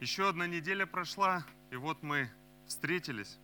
Еще 0.00 0.28
одна 0.28 0.46
неделя 0.46 0.86
прошла, 0.86 1.44
и 1.72 1.76
вот 1.76 2.04
мы 2.04 2.30
встретились. 2.68 3.36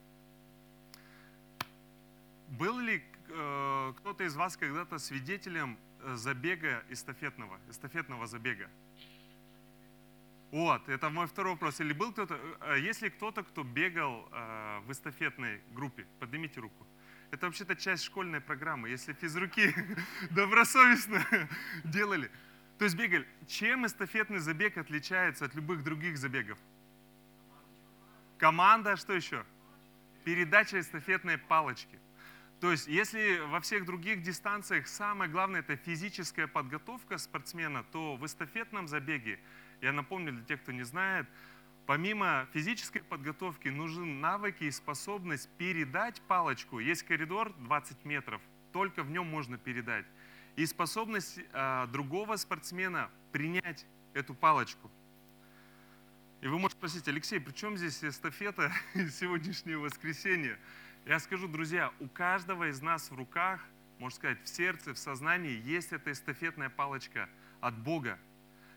Был 2.49 2.79
ли 2.79 3.03
э, 3.29 3.93
кто-то 3.97 4.23
из 4.23 4.37
вас 4.37 4.57
когда-то 4.57 4.99
свидетелем 4.99 5.77
э, 5.99 6.15
забега 6.15 6.85
эстафетного, 6.91 7.59
эстафетного 7.69 8.29
забега? 8.29 8.71
Вот, 10.53 10.89
это 10.89 11.11
мой 11.11 11.27
второй 11.27 11.55
вопрос. 11.55 11.81
Или 11.81 11.93
был 11.93 12.13
кто-то, 12.13 12.39
э, 12.61 12.79
есть 12.79 13.03
ли 13.03 13.11
кто-то, 13.11 13.43
кто 13.43 13.65
бегал 13.65 14.29
э, 14.31 14.79
в 14.87 14.93
эстафетной 14.93 15.61
группе? 15.73 16.07
Поднимите 16.21 16.61
руку. 16.61 16.87
Это 17.33 17.47
вообще-то 17.47 17.75
часть 17.75 18.05
школьной 18.05 18.41
программы. 18.41 18.91
Если 18.91 19.13
физруки 19.15 19.75
добросовестно 20.31 21.21
делали. 21.85 22.31
То 22.79 22.85
есть 22.85 22.97
бегали. 22.97 23.27
Чем 23.47 23.87
эстафетный 23.87 24.39
забег 24.39 24.79
отличается 24.79 25.45
от 25.45 25.55
любых 25.55 25.85
других 25.85 26.19
забегов? 26.19 26.59
Команда, 28.39 28.97
что 28.97 29.13
еще? 29.13 29.45
Передача 30.25 30.81
эстафетной 30.81 31.39
палочки. 31.39 31.99
То 32.61 32.73
есть, 32.73 32.87
если 32.89 33.41
во 33.49 33.61
всех 33.61 33.85
других 33.85 34.23
дистанциях 34.23 34.89
самое 34.89 35.31
главное 35.31 35.61
это 35.61 35.77
физическая 35.77 36.47
подготовка 36.47 37.19
спортсмена, 37.19 37.85
то 37.85 38.17
в 38.17 38.25
эстафетном 38.25 38.89
забеге, 38.89 39.39
я 39.83 39.93
напомню 39.93 40.33
для 40.33 40.45
тех, 40.45 40.63
кто 40.63 40.73
не 40.73 40.83
знает, 40.83 41.29
помимо 41.87 42.49
физической 42.55 43.01
подготовки 43.01 43.69
нужны 43.69 44.07
навыки 44.07 44.65
и 44.65 44.71
способность 44.71 45.51
передать 45.59 46.23
палочку. 46.23 46.79
Есть 46.79 47.03
коридор 47.03 47.53
20 47.59 48.05
метров, 48.05 48.41
только 48.73 49.03
в 49.03 49.11
нем 49.11 49.27
можно 49.27 49.59
передать. 49.59 50.07
И 50.57 50.67
способность 50.67 51.41
а, 51.53 51.87
другого 51.89 52.37
спортсмена 52.37 53.11
принять 53.33 53.87
эту 54.13 54.35
палочку. 54.35 54.91
И 56.41 56.47
вы 56.47 56.59
можете 56.59 56.79
спросить, 56.79 57.09
Алексей, 57.09 57.41
при 57.41 57.53
чем 57.53 57.77
здесь 57.77 58.05
эстафета 58.05 58.73
сегодняшнее 58.95 59.79
воскресенье? 59.79 60.59
Я 61.07 61.19
скажу, 61.19 61.49
друзья, 61.49 61.93
у 62.01 62.09
каждого 62.09 62.69
из 62.69 62.81
нас 62.81 63.11
в 63.11 63.15
руках, 63.15 63.61
можно 63.99 64.17
сказать, 64.17 64.43
в 64.45 64.49
сердце, 64.49 64.95
в 64.95 64.99
сознании 64.99 65.61
есть 65.65 65.93
эта 65.93 66.13
эстафетная 66.13 66.71
палочка 66.71 67.29
от 67.61 67.77
Бога, 67.79 68.19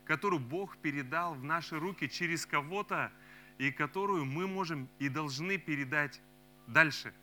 которую 0.05 0.39
Бог 0.39 0.77
передал 0.77 1.35
в 1.35 1.43
наши 1.43 1.77
руки 1.77 2.09
через 2.09 2.45
кого-то, 2.45 3.11
и 3.57 3.71
которую 3.71 4.25
мы 4.25 4.47
можем 4.47 4.87
и 4.99 5.09
должны 5.09 5.57
передать 5.57 6.21
дальше. 6.67 7.13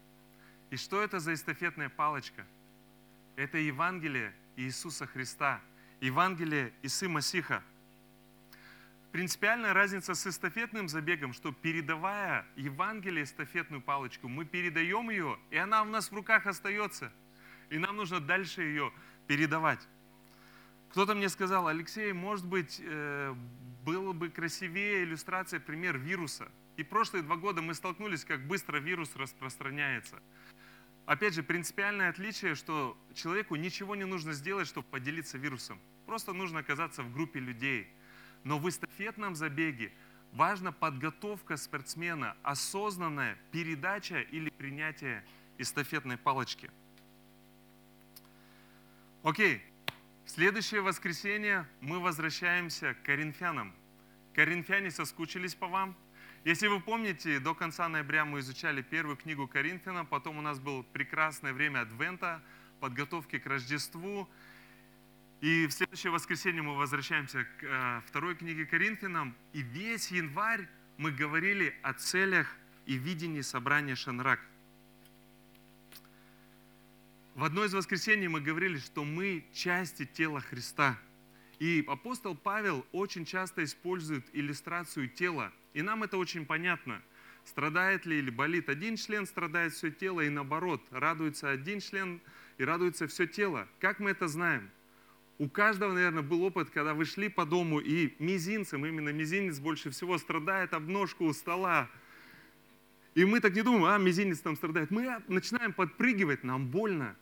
И 0.71 0.77
что 0.77 1.03
это 1.03 1.21
за 1.21 1.35
эстафетная 1.35 1.89
палочка? 1.89 2.47
Это 3.37 3.59
Евангелие 3.59 4.35
Иисуса 4.57 5.07
Христа, 5.07 5.61
Евангелие 6.01 6.73
Исы 6.83 7.09
Масиха. 7.09 7.63
Принципиальная 9.13 9.73
разница 9.73 10.15
с 10.15 10.27
эстафетным 10.27 10.89
забегом, 10.89 11.33
что 11.33 11.53
передавая 11.53 12.47
Евангелие, 12.57 13.25
эстафетную 13.25 13.81
палочку, 13.81 14.29
мы 14.29 14.45
передаем 14.45 15.09
ее, 15.11 15.39
и 15.51 15.57
она 15.57 15.83
у 15.83 15.87
нас 15.87 16.11
в 16.11 16.15
руках 16.15 16.47
остается. 16.47 17.13
И 17.71 17.79
нам 17.79 17.97
нужно 17.97 18.21
дальше 18.21 18.63
ее 18.63 18.93
передавать. 19.27 19.81
Кто-то 20.91 21.15
мне 21.15 21.29
сказал, 21.29 21.69
Алексей, 21.69 22.13
может 22.13 22.47
быть, 22.47 22.81
э, 22.83 23.35
было 23.85 24.13
бы 24.13 24.31
красивее 24.31 25.05
иллюстрация, 25.05 25.61
пример 25.61 25.99
вируса. 25.99 26.51
И 26.77 26.83
прошлые 26.83 27.23
два 27.23 27.37
года 27.37 27.63
мы 27.63 27.75
столкнулись, 27.75 28.25
как 28.25 28.47
быстро 28.47 28.79
вирус 28.79 29.15
распространяется. 29.17 30.21
Опять 31.07 31.35
же, 31.35 31.43
принципиальное 31.43 32.09
отличие, 32.09 32.55
что 32.55 32.97
человеку 33.15 33.57
ничего 33.57 33.95
не 33.95 34.05
нужно 34.05 34.33
сделать, 34.33 34.67
чтобы 34.67 34.87
поделиться 34.89 35.37
вирусом. 35.37 35.79
Просто 36.07 36.33
нужно 36.33 36.61
оказаться 36.61 37.03
в 37.03 37.13
группе 37.13 37.41
людей. 37.41 37.89
Но 38.43 38.59
в 38.59 38.69
эстафетном 38.69 39.35
забеге 39.35 39.93
важна 40.33 40.73
подготовка 40.73 41.57
спортсмена, 41.59 42.37
осознанная 42.43 43.39
передача 43.53 44.21
или 44.21 44.49
принятие 44.51 45.25
эстафетной 45.59 46.17
палочки. 46.17 46.71
Окей, 49.23 49.63
следующее 50.25 50.81
воскресенье 50.81 51.69
мы 51.81 52.01
возвращаемся 52.01 52.95
к 52.95 53.03
коринфянам. 53.03 53.75
Коринфяне 54.35 54.91
соскучились 54.91 55.55
по 55.55 55.69
вам– 55.69 55.95
если 56.45 56.67
вы 56.67 56.79
помните, 56.79 57.41
до 57.41 57.55
конца 57.55 57.89
ноября 57.89 58.27
мы 58.27 58.41
изучали 58.41 58.83
первую 58.83 59.17
книгу 59.17 59.49
Коринфянам, 59.49 60.07
потом 60.07 60.37
у 60.37 60.43
нас 60.43 60.59
было 60.59 60.83
прекрасное 60.83 61.55
время 61.55 61.81
Адвента, 61.81 62.43
подготовки 62.81 63.39
к 63.39 63.47
Рождеству. 63.47 64.29
И 65.41 65.67
в 65.67 65.73
следующее 65.73 66.13
воскресенье 66.13 66.61
мы 66.61 66.77
возвращаемся 66.77 67.45
к 67.45 67.63
э, 67.63 68.01
второй 68.07 68.35
книге 68.35 68.67
Коринфянам. 68.67 69.35
И 69.55 69.63
весь 69.63 70.11
январь 70.11 70.69
мы 70.99 71.13
говорили 71.13 71.75
о 71.83 71.95
целях 71.95 72.55
и 72.85 72.95
видении 72.95 73.41
собрания 73.41 73.95
Шанрак. 73.95 74.41
В 77.35 77.43
одно 77.43 77.65
из 77.65 77.73
воскресений 77.73 78.29
мы 78.29 78.43
говорили, 78.43 78.79
что 78.79 79.03
мы 79.03 79.47
части 79.55 80.05
тела 80.05 80.41
Христа. 80.43 80.99
И 81.59 81.85
апостол 81.87 82.35
Павел 82.35 82.85
очень 82.93 83.25
часто 83.25 83.65
использует 83.65 84.25
иллюстрацию 84.33 85.09
тела– 85.09 85.53
и 85.75 85.83
нам 85.83 86.05
это 86.05 86.17
очень 86.17 86.47
понятно. 86.47 87.03
Страдает 87.45 88.07
ли 88.07 88.19
или 88.19 88.31
болит 88.31 88.71
один 88.71 88.97
член, 88.97 89.27
страдает 89.27 89.75
все 89.75 89.91
тело, 89.91 90.23
и 90.23 90.31
наоборот, 90.31 90.81
радуется 90.91 91.51
один 91.51 91.81
член 91.81 92.21
и 92.57 92.65
радуется 92.65 93.07
все 93.07 93.27
тело. 93.27 93.69
Как 93.81 93.99
мы 93.99 94.13
это 94.13 94.29
знаем? 94.29 94.71
У 95.39 95.49
каждого, 95.49 95.93
наверное, 95.93 96.23
был 96.23 96.43
опыт, 96.45 96.71
когда 96.71 96.95
вы 96.95 97.05
шли 97.05 97.29
по 97.29 97.45
дому, 97.45 97.81
и 97.81 98.15
мизинцем, 98.21 98.87
именно 98.87 99.11
мизинец 99.11 99.59
больше 99.59 99.91
всего 99.91 100.17
страдает 100.17 100.73
об 100.73 100.89
ножку 100.89 101.25
у 101.25 101.33
стола. 101.35 101.91
И 103.17 103.25
мы 103.25 103.41
так 103.41 103.55
не 103.55 103.63
думаем, 103.63 103.85
а, 103.85 103.99
мизинец 103.99 104.39
там 104.39 104.57
страдает. 104.57 104.93
Мы 104.93 105.23
начинаем 105.27 105.73
подпрыгивать, 105.73 106.45
нам 106.45 106.69
больно. 106.69 107.17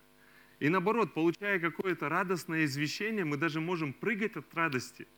И 0.63 0.69
наоборот, 0.69 1.13
получая 1.13 1.59
какое-то 1.59 2.09
радостное 2.09 2.67
извещение, 2.67 3.25
мы 3.25 3.37
даже 3.37 3.61
можем 3.61 3.93
прыгать 3.93 4.37
от 4.37 4.55
радости. 4.55 5.09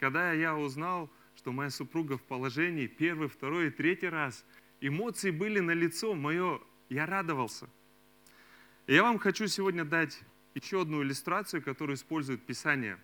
Когда 0.00 0.32
я 0.32 0.56
узнал, 0.56 1.10
что 1.36 1.52
моя 1.52 1.68
супруга 1.68 2.16
в 2.16 2.22
положении 2.22 2.86
первый, 2.86 3.28
второй 3.28 3.66
и 3.66 3.70
третий 3.70 4.08
раз. 4.08 4.46
Эмоции 4.80 5.30
были 5.30 5.60
на 5.60 5.72
лицо 5.72 6.14
мое, 6.14 6.58
я 6.88 7.04
радовался. 7.04 7.68
И 8.86 8.94
я 8.94 9.02
вам 9.02 9.18
хочу 9.18 9.46
сегодня 9.46 9.84
дать 9.84 10.18
еще 10.54 10.80
одну 10.80 11.02
иллюстрацию, 11.02 11.62
которую 11.62 11.96
использует 11.96 12.40
Писание. 12.40 12.98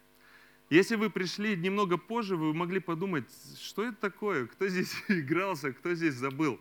Если 0.71 0.97
вы 0.97 1.11
пришли 1.11 1.55
немного 1.55 1.99
позже, 1.99 2.39
вы 2.39 2.55
могли 2.55 2.81
подумать, 2.81 3.29
что 3.61 3.85
это 3.85 3.97
такое, 3.99 4.47
кто 4.47 4.69
здесь 4.69 4.97
игрался, 5.09 5.75
кто 5.75 5.93
здесь 5.93 6.15
забыл. 6.15 6.59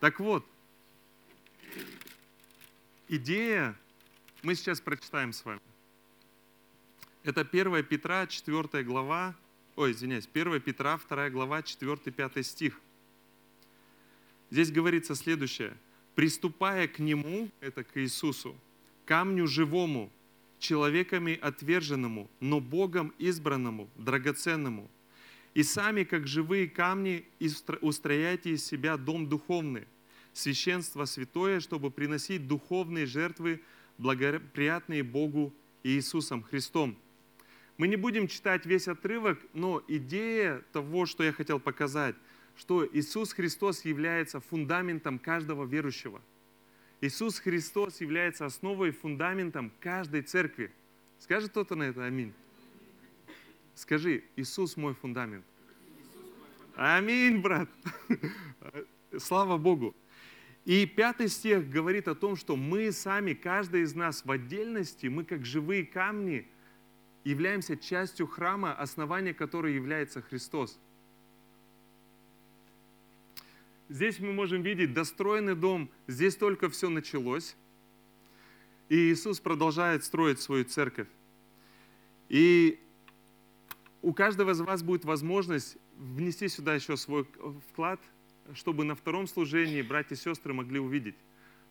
Так 0.00 0.20
вот, 0.20 0.46
идея 3.08 3.74
мы 4.42 4.54
сейчас 4.54 4.80
прочитаем 4.80 5.32
с 5.32 5.44
вами. 5.44 5.60
Это 7.22 7.40
1 7.40 7.84
Петра, 7.84 8.26
4 8.26 8.84
глава, 8.84 9.34
ой, 9.74 9.92
извиняюсь, 9.92 10.28
1 10.32 10.60
Петра, 10.60 10.98
2 10.98 11.30
глава, 11.30 11.60
4-5 11.60 12.42
стих. 12.42 12.80
Здесь 14.50 14.70
говорится 14.70 15.14
следующее. 15.14 15.76
«Приступая 16.14 16.88
к 16.88 16.98
Нему, 16.98 17.50
это 17.60 17.84
к 17.84 18.00
Иисусу, 18.00 18.56
камню 19.04 19.46
живому, 19.46 20.10
человеками 20.58 21.38
отверженному, 21.40 22.30
но 22.40 22.60
Богом 22.60 23.12
избранному, 23.18 23.90
драгоценному, 23.96 24.90
и 25.54 25.62
сами, 25.62 26.04
как 26.04 26.26
живые 26.26 26.68
камни, 26.68 27.24
устрояйте 27.80 28.50
из 28.50 28.64
себя 28.64 28.96
дом 28.96 29.28
духовный, 29.28 29.84
священство 30.32 31.06
святое, 31.06 31.60
чтобы 31.60 31.90
приносить 31.90 32.46
духовные 32.46 33.06
жертвы, 33.06 33.62
благоприятные 33.98 35.02
Богу 35.02 35.52
и 35.82 35.90
Иисусом 35.90 36.42
Христом, 36.42 36.96
мы 37.76 37.88
не 37.88 37.96
будем 37.96 38.26
читать 38.26 38.64
весь 38.64 38.88
отрывок, 38.88 39.38
но 39.52 39.82
идея 39.86 40.62
того, 40.72 41.04
что 41.04 41.22
я 41.22 41.32
хотел 41.32 41.60
показать, 41.60 42.14
что 42.56 42.88
Иисус 42.90 43.32
Христос 43.32 43.84
является 43.84 44.40
фундаментом 44.40 45.18
каждого 45.18 45.66
верующего. 45.66 46.22
Иисус 47.02 47.38
Христос 47.38 48.00
является 48.00 48.46
основой, 48.46 48.92
фундаментом 48.92 49.70
каждой 49.80 50.22
церкви. 50.22 50.72
Скажет 51.18 51.50
кто-то 51.50 51.74
на 51.74 51.82
это 51.84 52.04
аминь? 52.04 52.32
Скажи, 53.74 54.24
Иисус 54.36 54.78
мой 54.78 54.94
фундамент. 54.94 55.44
Аминь, 56.76 57.40
брат. 57.40 57.68
Слава 59.18 59.58
Богу. 59.58 59.94
И 60.66 60.84
пятый 60.84 61.28
стих 61.28 61.70
говорит 61.70 62.08
о 62.08 62.14
том, 62.14 62.36
что 62.36 62.56
мы 62.56 62.92
сами, 62.92 63.32
каждый 63.32 63.82
из 63.82 63.94
нас 63.94 64.24
в 64.24 64.30
отдельности, 64.30 65.06
мы 65.06 65.24
как 65.24 65.46
живые 65.46 65.86
камни– 65.86 66.46
являемся 67.26 67.76
частью 67.76 68.28
храма, 68.28 68.72
основания 68.72 69.34
которого 69.34 69.68
является 69.68 70.22
Христос. 70.22 70.78
Здесь 73.88 74.20
мы 74.20 74.32
можем 74.32 74.62
видеть 74.62 74.94
достроенный 74.94 75.56
дом, 75.56 75.90
здесь 76.06 76.36
только 76.36 76.70
все 76.70 76.88
началось. 76.88 77.56
И 78.88 79.12
Иисус 79.12 79.40
продолжает 79.40 80.04
строить 80.04 80.40
свою 80.40 80.64
церковь. 80.66 81.08
И 82.28 82.78
у 84.02 84.12
каждого 84.12 84.52
из 84.52 84.60
вас 84.60 84.84
будет 84.84 85.04
возможность 85.04 85.78
внести 85.96 86.46
сюда 86.46 86.76
еще 86.76 86.96
свой 86.96 87.26
вклад, 87.72 88.00
чтобы 88.54 88.84
на 88.84 88.94
втором 88.94 89.26
служении 89.26 89.82
братья 89.82 90.14
и 90.14 90.18
сестры 90.18 90.52
могли 90.52 90.78
увидеть. 90.78 91.16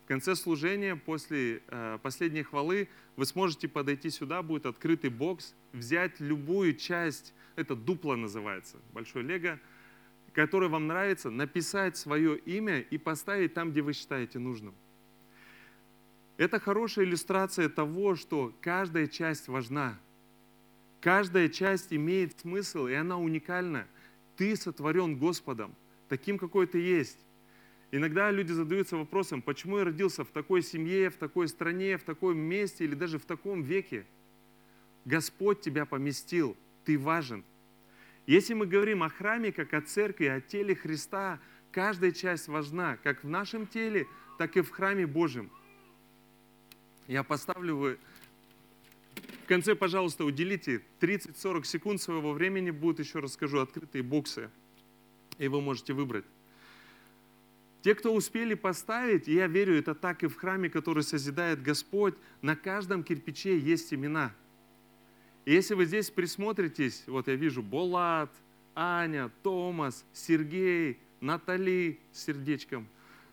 В 0.04 0.08
конце 0.08 0.36
служения, 0.36 0.94
после 0.94 1.62
э, 1.66 1.98
последней 2.00 2.44
хвалы, 2.44 2.88
вы 3.16 3.26
сможете 3.26 3.66
подойти 3.66 4.10
сюда, 4.10 4.40
будет 4.42 4.66
открытый 4.66 5.10
бокс, 5.10 5.54
взять 5.72 6.20
любую 6.20 6.74
часть, 6.74 7.34
это 7.56 7.74
дупло 7.74 8.14
называется, 8.14 8.76
большой 8.92 9.24
лего, 9.24 9.58
который 10.32 10.68
вам 10.68 10.86
нравится, 10.86 11.30
написать 11.30 11.96
свое 11.96 12.38
имя 12.38 12.80
и 12.80 12.98
поставить 12.98 13.54
там, 13.54 13.72
где 13.72 13.82
вы 13.82 13.94
считаете 13.94 14.38
нужным. 14.38 14.74
Это 16.36 16.60
хорошая 16.60 17.06
иллюстрация 17.06 17.68
того, 17.68 18.14
что 18.14 18.52
каждая 18.60 19.06
часть 19.06 19.48
важна. 19.48 19.98
Каждая 21.00 21.48
часть 21.48 21.92
имеет 21.92 22.38
смысл, 22.38 22.86
и 22.86 22.92
она 22.92 23.16
уникальна. 23.16 23.86
Ты 24.36 24.54
сотворен 24.54 25.16
Господом, 25.16 25.74
таким, 26.08 26.38
какой 26.38 26.66
ты 26.66 26.78
есть. 26.78 27.18
Иногда 27.92 28.30
люди 28.30 28.52
задаются 28.52 28.96
вопросом, 28.96 29.42
почему 29.42 29.78
я 29.78 29.84
родился 29.84 30.24
в 30.24 30.28
такой 30.28 30.62
семье, 30.62 31.08
в 31.10 31.16
такой 31.16 31.48
стране, 31.48 31.98
в 31.98 32.02
таком 32.02 32.36
месте 32.38 32.84
или 32.84 32.94
даже 32.94 33.18
в 33.18 33.24
таком 33.24 33.62
веке. 33.62 34.06
Господь 35.04 35.60
тебя 35.60 35.86
поместил, 35.86 36.56
ты 36.84 36.98
важен. 36.98 37.44
Если 38.26 38.54
мы 38.54 38.66
говорим 38.66 39.04
о 39.04 39.08
храме, 39.08 39.52
как 39.52 39.72
о 39.72 39.80
церкви, 39.80 40.26
о 40.26 40.40
теле 40.40 40.74
Христа, 40.74 41.38
каждая 41.70 42.10
часть 42.10 42.48
важна, 42.48 42.96
как 43.04 43.22
в 43.22 43.28
нашем 43.28 43.68
теле, 43.68 44.06
так 44.36 44.56
и 44.56 44.62
в 44.62 44.70
храме 44.70 45.06
Божьем. 45.06 45.50
Я 47.06 47.22
поставлю 47.22 47.76
вы... 47.76 47.98
В 49.44 49.48
конце, 49.48 49.76
пожалуйста, 49.76 50.24
уделите 50.24 50.82
30-40 51.00 51.64
секунд 51.64 52.02
своего 52.02 52.32
времени, 52.32 52.70
будет 52.72 52.98
еще 52.98 53.20
расскажу, 53.20 53.60
открытые 53.60 54.02
боксы, 54.02 54.50
и 55.38 55.48
вы 55.48 55.60
можете 55.60 55.92
выбрать. 55.92 56.24
Те, 57.82 57.94
кто 57.94 58.12
успели 58.12 58.54
поставить, 58.54 59.28
я 59.28 59.46
верю, 59.46 59.78
это 59.78 59.94
так 59.94 60.24
и 60.24 60.26
в 60.26 60.34
храме, 60.34 60.68
который 60.68 61.04
созидает 61.04 61.62
Господь, 61.62 62.14
на 62.42 62.56
каждом 62.56 63.04
кирпиче 63.04 63.58
есть 63.58 63.94
имена. 63.94 64.32
И 65.44 65.52
если 65.52 65.74
вы 65.74 65.84
здесь 65.84 66.10
присмотритесь, 66.10 67.04
вот 67.06 67.28
я 67.28 67.36
вижу 67.36 67.62
Болат, 67.62 68.32
Аня, 68.74 69.30
Томас, 69.42 70.04
Сергей, 70.12 70.98
Натали 71.20 71.98
с 72.12 72.24
сердечком, 72.24 72.88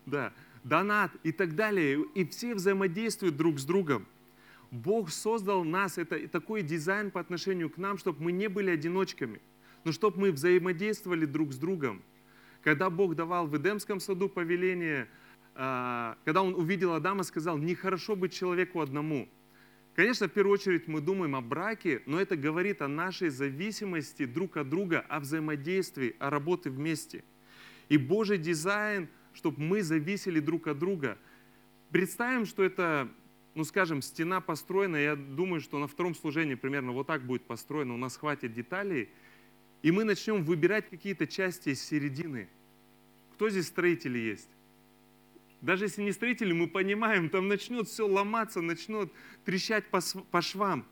да, 0.06 0.32
Донат 0.62 1.10
и 1.22 1.32
так 1.32 1.54
далее. 1.54 2.04
И 2.14 2.24
все 2.24 2.54
взаимодействуют 2.54 3.36
друг 3.36 3.58
с 3.58 3.64
другом. 3.64 4.06
Бог 4.70 5.10
создал 5.10 5.64
нас, 5.64 5.98
это 5.98 6.26
такой 6.28 6.62
дизайн 6.62 7.10
по 7.10 7.20
отношению 7.20 7.70
к 7.70 7.76
нам, 7.76 7.98
чтобы 7.98 8.22
мы 8.22 8.32
не 8.32 8.48
были 8.48 8.70
одиночками, 8.70 9.40
но 9.84 9.92
чтобы 9.92 10.20
мы 10.20 10.32
взаимодействовали 10.32 11.26
друг 11.26 11.52
с 11.52 11.56
другом– 11.56 12.02
когда 12.64 12.88
Бог 12.88 13.14
давал 13.14 13.46
в 13.46 13.56
Эдемском 13.56 14.00
саду 14.00 14.28
повеление, 14.28 15.06
а, 15.54 16.16
когда 16.24 16.42
Он 16.42 16.54
увидел 16.54 16.94
Адама, 16.94 17.22
сказал, 17.22 17.58
нехорошо 17.58 18.16
быть 18.16 18.32
человеку 18.32 18.80
одному. 18.80 19.28
Конечно, 19.94 20.26
в 20.26 20.32
первую 20.32 20.54
очередь 20.54 20.88
мы 20.88 21.00
думаем 21.00 21.36
о 21.36 21.42
браке, 21.42 22.02
но 22.06 22.18
это 22.18 22.36
говорит 22.36 22.82
о 22.82 22.88
нашей 22.88 23.28
зависимости 23.28 24.24
друг 24.24 24.56
от 24.56 24.68
друга, 24.68 25.04
о 25.08 25.20
взаимодействии, 25.20 26.16
о 26.18 26.30
работе 26.30 26.70
вместе. 26.70 27.22
И 27.90 27.98
Божий 27.98 28.38
дизайн, 28.38 29.08
чтобы 29.34 29.60
мы 29.62 29.82
зависели 29.82 30.40
друг 30.40 30.66
от 30.66 30.78
друга. 30.78 31.18
Представим, 31.90 32.46
что 32.46 32.64
это, 32.64 33.08
ну 33.54 33.62
скажем, 33.62 34.00
стена 34.00 34.40
построена, 34.40 34.96
я 34.96 35.16
думаю, 35.16 35.60
что 35.60 35.78
на 35.78 35.86
втором 35.86 36.14
служении 36.14 36.54
примерно 36.54 36.92
вот 36.92 37.06
так 37.06 37.24
будет 37.24 37.44
построена, 37.44 37.92
у 37.92 37.98
нас 37.98 38.16
хватит 38.16 38.54
деталей– 38.54 39.10
и 39.84 39.90
мы 39.90 40.04
начнем 40.04 40.42
выбирать 40.42 40.88
какие-то 40.88 41.26
части 41.26 41.68
из 41.68 41.84
середины. 41.84 42.48
Кто 43.34 43.50
здесь 43.50 43.66
строители 43.66 44.18
есть? 44.18 44.48
Даже 45.60 45.84
если 45.84 46.00
не 46.00 46.12
строители, 46.12 46.54
мы 46.54 46.68
понимаем, 46.68 47.28
там 47.28 47.48
начнет 47.48 47.86
все 47.86 48.08
ломаться, 48.08 48.62
начнет 48.62 49.12
трещать 49.44 49.84
по, 49.90 50.00
по 50.30 50.40
швам. 50.40 50.86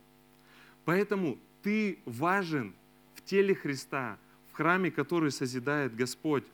Поэтому 0.85 1.39
ты 1.63 2.01
важен 2.05 2.75
в 3.15 3.25
теле 3.25 3.55
Христа, 3.55 4.19
в 4.51 4.53
храме, 4.53 4.91
который 4.91 5.31
созидает 5.31 5.97
Господь. 5.97 6.45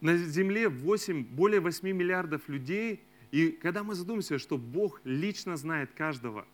На 0.00 0.16
земле 0.16 0.68
8, 0.68 1.26
более 1.26 1.60
8 1.60 1.88
миллиардов 1.92 2.48
людей, 2.48 3.04
и 3.30 3.52
когда 3.52 3.84
мы 3.84 3.94
задумаемся, 3.94 4.40
что 4.40 4.58
Бог 4.58 5.00
лично 5.04 5.56
знает 5.56 5.92
каждого, 5.92 6.44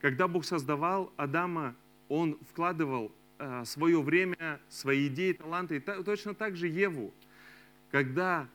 когда 0.00 0.26
Бог 0.26 0.46
создавал 0.46 1.12
Адама 1.18 1.76
он 2.12 2.38
вкладывал 2.46 3.10
э, 3.38 3.64
свое 3.64 4.02
время, 4.02 4.60
свои 4.68 5.08
идеи, 5.08 5.32
таланты. 5.32 5.76
И 5.76 5.80
точно 5.80 6.34
так 6.34 6.56
же 6.56 6.68
Еву. 6.68 7.14
Когда 7.90 8.48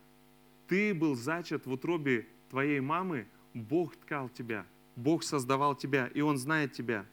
ты 0.68 0.94
был 0.94 1.16
зачат 1.16 1.66
в 1.66 1.72
утробе 1.72 2.28
твоей 2.52 2.80
мамы, 2.82 3.26
Бог 3.56 3.96
ткал 3.96 4.30
тебя, 4.30 4.68
Бог 4.96 5.24
создавал 5.24 5.76
тебя, 5.76 6.08
и 6.14 6.22
Он 6.22 6.38
знает 6.38 6.74
тебя. 6.74 7.06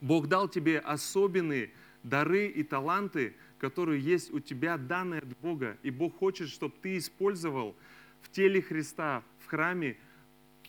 Бог 0.00 0.26
дал 0.26 0.48
тебе 0.48 0.80
особенные 0.80 1.70
дары 2.02 2.48
и 2.48 2.64
таланты, 2.64 3.36
которые 3.60 4.00
есть 4.00 4.32
у 4.32 4.40
тебя, 4.40 4.78
данные 4.78 5.20
от 5.20 5.38
Бога. 5.38 5.78
И 5.84 5.90
Бог 5.90 6.18
хочет, 6.18 6.48
чтобы 6.48 6.74
ты 6.82 6.98
использовал 6.98 7.76
в 8.20 8.30
теле 8.30 8.60
Христа, 8.60 9.22
в 9.38 9.46
храме, 9.46 9.96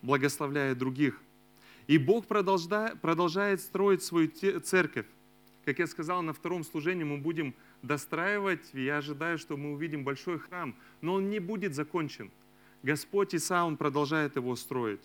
благословляя 0.04 0.75
других. 0.75 1.20
И 1.89 1.97
Бог 1.97 2.27
продолжает 2.27 3.62
строить 3.62 4.03
свою 4.03 4.30
церковь. 4.30 5.07
Как 5.65 5.80
я 5.80 5.88
сказал, 5.88 6.21
на 6.21 6.33
втором 6.33 6.63
служении 6.63 7.03
мы 7.03 7.18
будем 7.18 7.56
достраивать, 7.81 8.69
я 8.74 8.97
ожидаю, 8.97 9.39
что 9.39 9.57
мы 9.57 9.74
увидим 9.74 10.03
большой 10.03 10.38
храм, 10.38 10.75
но 11.01 11.15
он 11.15 11.31
не 11.31 11.39
будет 11.39 11.74
закончен. 11.74 12.30
Господь 12.83 13.33
Иса, 13.33 13.63
Он 13.63 13.75
продолжает 13.75 14.36
его 14.36 14.56
строить. 14.56 15.01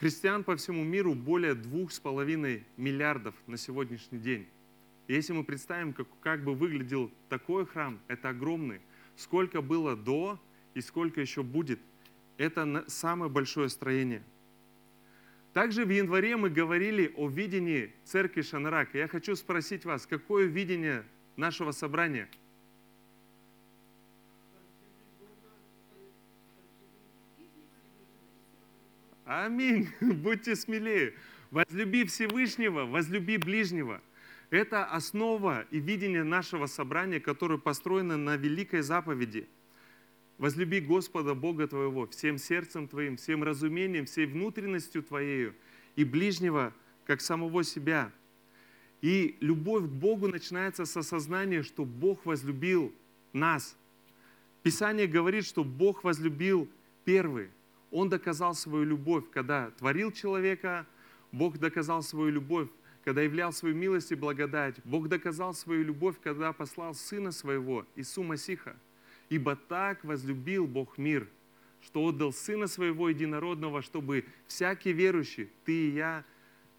Христиан 0.00 0.42
по 0.42 0.56
всему 0.56 0.82
миру 0.82 1.14
более 1.14 1.54
двух 1.54 1.92
с 1.92 2.00
половиной 2.00 2.64
миллиардов 2.76 3.36
на 3.46 3.56
сегодняшний 3.56 4.18
день. 4.18 4.48
И 5.06 5.14
если 5.14 5.32
мы 5.32 5.44
представим, 5.44 5.92
как, 5.92 6.08
как 6.22 6.42
бы 6.42 6.56
выглядел 6.56 7.08
такой 7.28 7.66
храм, 7.66 8.00
это 8.08 8.30
огромный. 8.30 8.80
Сколько 9.14 9.62
было 9.62 9.94
до 9.94 10.40
и 10.74 10.80
сколько 10.80 11.20
еще 11.20 11.44
будет– 11.44 11.78
это 12.38 12.84
самое 12.86 13.30
большое 13.30 13.68
строение. 13.68 14.22
Также 15.52 15.84
в 15.84 15.90
январе 15.90 16.36
мы 16.36 16.50
говорили 16.50 17.12
о 17.16 17.28
видении 17.28 17.92
церкви 18.04 18.42
Шанрак. 18.42 18.94
Я 18.94 19.08
хочу 19.08 19.34
спросить 19.34 19.84
вас, 19.84 20.06
какое 20.06 20.46
видение 20.46 21.04
нашего 21.36 21.72
собрания? 21.72 22.28
Аминь. 29.24 29.88
Будьте 30.00 30.54
смелее. 30.54 31.14
Возлюби 31.50 32.04
Всевышнего, 32.04 32.84
возлюби 32.84 33.36
ближнего. 33.36 34.00
Это 34.50 34.84
основа 34.84 35.66
и 35.70 35.80
видение 35.80 36.22
нашего 36.22 36.66
собрания, 36.66 37.20
которое 37.20 37.58
построено 37.58 38.16
на 38.16 38.36
великой 38.36 38.82
заповеди– 38.82 39.48
Возлюби 40.38 40.78
Господа 40.80 41.34
Бога 41.34 41.66
твоего 41.66 42.06
всем 42.06 42.38
сердцем 42.38 42.86
твоим, 42.86 43.16
всем 43.16 43.42
разумением, 43.42 44.06
всей 44.06 44.26
внутренностью 44.26 45.02
твоею 45.02 45.52
и 45.96 46.04
ближнего, 46.04 46.72
как 47.06 47.20
самого 47.20 47.64
себя. 47.64 48.12
И 49.02 49.36
любовь 49.40 49.84
к 49.84 49.88
Богу 49.88 50.28
начинается 50.28 50.84
с 50.84 50.96
осознания, 50.96 51.64
что 51.64 51.84
Бог 51.84 52.24
возлюбил 52.24 52.92
нас. 53.32 53.76
Писание 54.62 55.08
говорит, 55.08 55.44
что 55.44 55.64
Бог 55.64 56.04
возлюбил 56.04 56.68
первый. 57.04 57.48
Он 57.90 58.08
доказал 58.08 58.54
свою 58.54 58.84
любовь, 58.84 59.24
когда 59.32 59.70
творил 59.72 60.12
человека, 60.12 60.86
Бог 61.32 61.58
доказал 61.58 62.02
свою 62.02 62.30
любовь, 62.30 62.68
когда 63.04 63.22
являл 63.22 63.52
свою 63.52 63.74
милость 63.74 64.12
и 64.12 64.14
благодать. 64.14 64.76
Бог 64.84 65.08
доказал 65.08 65.52
свою 65.52 65.82
любовь, 65.84 66.16
когда 66.22 66.52
послал 66.52 66.94
Сына 66.94 67.32
Своего, 67.32 67.84
Иисуса 67.96 68.22
Масиха– 68.22 68.76
Ибо 69.28 69.56
так 69.56 70.04
возлюбил 70.04 70.66
Бог 70.66 70.96
мир, 70.96 71.28
что 71.82 72.04
отдал 72.04 72.32
Сына 72.32 72.66
Своего 72.66 73.08
Единородного, 73.08 73.82
чтобы 73.82 74.24
всякий 74.46 74.92
верующий, 74.92 75.50
ты 75.64 75.72
и 75.72 75.90
я, 75.90 76.24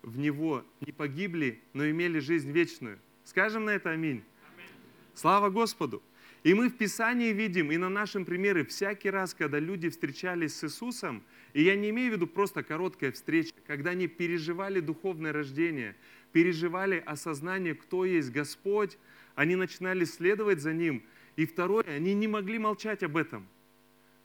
в 0.02 0.18
Него 0.18 0.66
не 0.82 0.92
погибли, 0.92 1.62
но 1.74 1.90
имели 1.90 2.20
жизнь 2.20 2.52
вечную. 2.52 3.00
Скажем 3.24 3.66
на 3.66 3.72
это 3.72 3.92
аминь. 3.92 4.24
аминь. 4.56 4.68
Слава 5.14 5.50
Господу. 5.50 6.02
И 6.44 6.54
мы 6.54 6.70
в 6.70 6.78
Писании 6.78 7.34
видим, 7.34 7.70
и 7.70 7.78
на 7.78 7.90
нашем 7.90 8.24
примере, 8.24 8.64
всякий 8.64 9.10
раз, 9.10 9.34
когда 9.34 9.60
люди 9.60 9.90
встречались 9.90 10.56
с 10.56 10.64
Иисусом, 10.64 11.22
и 11.54 11.64
я 11.64 11.76
не 11.76 11.90
имею 11.90 12.12
в 12.12 12.16
виду 12.16 12.28
просто 12.28 12.64
короткая 12.64 13.12
встреча, 13.12 13.54
когда 13.68 13.92
они 13.92 14.08
переживали 14.08 14.80
духовное 14.80 15.34
рождение, 15.34 15.98
переживали 16.32 17.04
осознание, 17.06 17.76
кто 17.76 18.06
есть 18.06 18.32
Господь, 18.32 18.98
они 19.36 19.58
начинали 19.58 20.06
следовать 20.06 20.62
за 20.62 20.74
Ним– 20.74 21.04
и 21.40 21.46
второе, 21.46 21.86
они 21.86 22.16
не 22.16 22.28
могли 22.28 22.60
молчать 22.60 23.02
об 23.02 23.16
этом. 23.16 23.48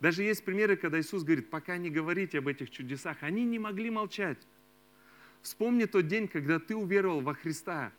Даже 0.01 0.25
есть 0.25 0.45
примеры, 0.45 0.75
когда 0.75 0.99
Иисус 0.99 1.23
говорит, 1.23 1.49
пока 1.49 1.77
не 1.77 1.89
говорите 1.89 2.39
об 2.39 2.49
этих 2.49 2.71
чудесах, 2.71 3.19
они 3.21 3.45
не 3.45 3.61
могли 3.61 3.89
молчать. 3.89 4.39
Вспомни 5.41 5.85
тот 5.85 6.09
день, 6.09 6.27
когда 6.27 6.59
ты 6.59 6.75
уверовал 6.75 7.21
во 7.21 7.35
Христа. 7.35 7.93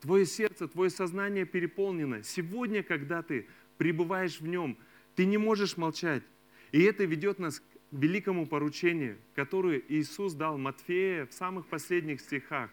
Твое 0.00 0.24
сердце, 0.24 0.68
твое 0.68 0.88
сознание 0.88 1.44
переполнено. 1.44 2.22
Сегодня, 2.22 2.82
когда 2.82 3.22
ты 3.22 3.46
пребываешь 3.76 4.40
в 4.40 4.46
нем, 4.46 4.78
ты 5.16 5.26
не 5.26 5.36
можешь 5.36 5.76
молчать. 5.76 6.22
И 6.70 6.80
это 6.80 7.04
ведет 7.04 7.38
нас 7.38 7.60
к 7.60 7.64
великому 7.90 8.46
поручению, 8.46 9.18
которое 9.34 9.82
Иисус 9.86 10.32
дал 10.32 10.56
Матфея 10.56 11.26
в 11.26 11.34
самых 11.34 11.66
последних 11.66 12.22
стихах. 12.22 12.70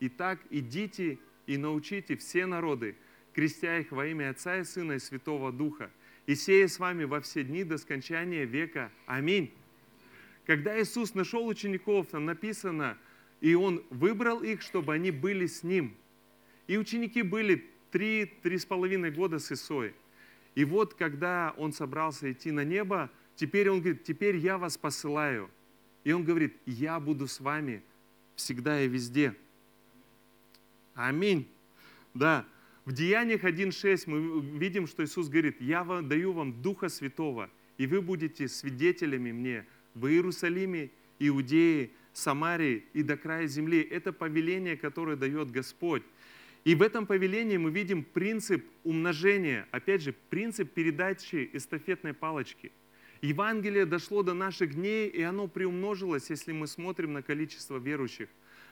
Итак, 0.00 0.38
идите 0.50 1.18
и 1.46 1.56
научите 1.56 2.14
все 2.18 2.44
народы, 2.44 2.94
крестя 3.34 3.78
их 3.78 3.92
во 3.92 4.06
имя 4.06 4.30
Отца 4.30 4.58
и 4.58 4.64
Сына 4.64 4.92
и 4.92 4.98
Святого 4.98 5.52
Духа, 5.52 5.90
и 6.26 6.34
сея 6.34 6.68
с 6.68 6.78
вами 6.78 7.04
во 7.04 7.20
все 7.20 7.42
дни 7.42 7.64
до 7.64 7.78
скончания 7.78 8.44
века. 8.44 8.90
Аминь. 9.06 9.52
Когда 10.46 10.80
Иисус 10.80 11.14
нашел 11.14 11.46
учеников, 11.46 12.08
там 12.08 12.24
написано, 12.24 12.98
и 13.40 13.54
Он 13.54 13.82
выбрал 13.90 14.42
их, 14.42 14.62
чтобы 14.62 14.94
они 14.94 15.10
были 15.10 15.46
с 15.46 15.62
Ним. 15.62 15.94
И 16.66 16.76
ученики 16.76 17.22
были 17.22 17.64
три, 17.90 18.26
три 18.26 18.58
с 18.58 18.64
половиной 18.64 19.10
года 19.10 19.38
с 19.38 19.50
Исой. 19.52 19.94
И 20.54 20.64
вот, 20.64 20.94
когда 20.94 21.54
Он 21.56 21.72
собрался 21.72 22.30
идти 22.32 22.50
на 22.50 22.64
небо, 22.64 23.10
теперь 23.36 23.70
Он 23.70 23.80
говорит, 23.80 24.04
теперь 24.04 24.36
я 24.36 24.58
вас 24.58 24.76
посылаю. 24.76 25.50
И 26.04 26.12
Он 26.12 26.24
говорит, 26.24 26.56
я 26.66 26.98
буду 27.00 27.28
с 27.28 27.40
вами 27.40 27.82
всегда 28.34 28.80
и 28.80 28.88
везде. 28.88 29.34
Аминь. 30.94 31.48
Да. 32.14 32.44
В 32.86 32.92
Деяниях 32.92 33.44
1.6 33.44 34.04
мы 34.06 34.58
видим, 34.58 34.86
что 34.86 35.04
Иисус 35.04 35.28
говорит, 35.28 35.60
я 35.60 35.84
даю 35.84 36.32
вам 36.32 36.62
Духа 36.62 36.88
Святого, 36.88 37.50
и 37.76 37.86
вы 37.86 38.00
будете 38.00 38.48
свидетелями 38.48 39.32
мне 39.32 39.66
в 39.94 40.06
Иерусалиме, 40.06 40.90
Иудее, 41.18 41.90
Самарии 42.12 42.84
и 42.94 43.02
до 43.02 43.16
края 43.16 43.46
земли. 43.46 43.80
Это 43.80 44.12
повеление, 44.12 44.76
которое 44.76 45.16
дает 45.16 45.50
Господь. 45.50 46.02
И 46.64 46.74
в 46.74 46.82
этом 46.82 47.06
повелении 47.06 47.58
мы 47.58 47.70
видим 47.70 48.02
принцип 48.02 48.64
умножения, 48.84 49.66
опять 49.70 50.02
же, 50.02 50.14
принцип 50.30 50.72
передачи 50.72 51.48
эстафетной 51.52 52.14
палочки. 52.14 52.72
Евангелие 53.22 53.84
дошло 53.84 54.22
до 54.22 54.32
наших 54.32 54.74
дней, 54.74 55.08
и 55.08 55.22
оно 55.22 55.46
приумножилось, 55.46 56.30
если 56.30 56.52
мы 56.52 56.66
смотрим 56.66 57.12
на 57.12 57.22
количество 57.22 57.78
верующих. 57.78 58.28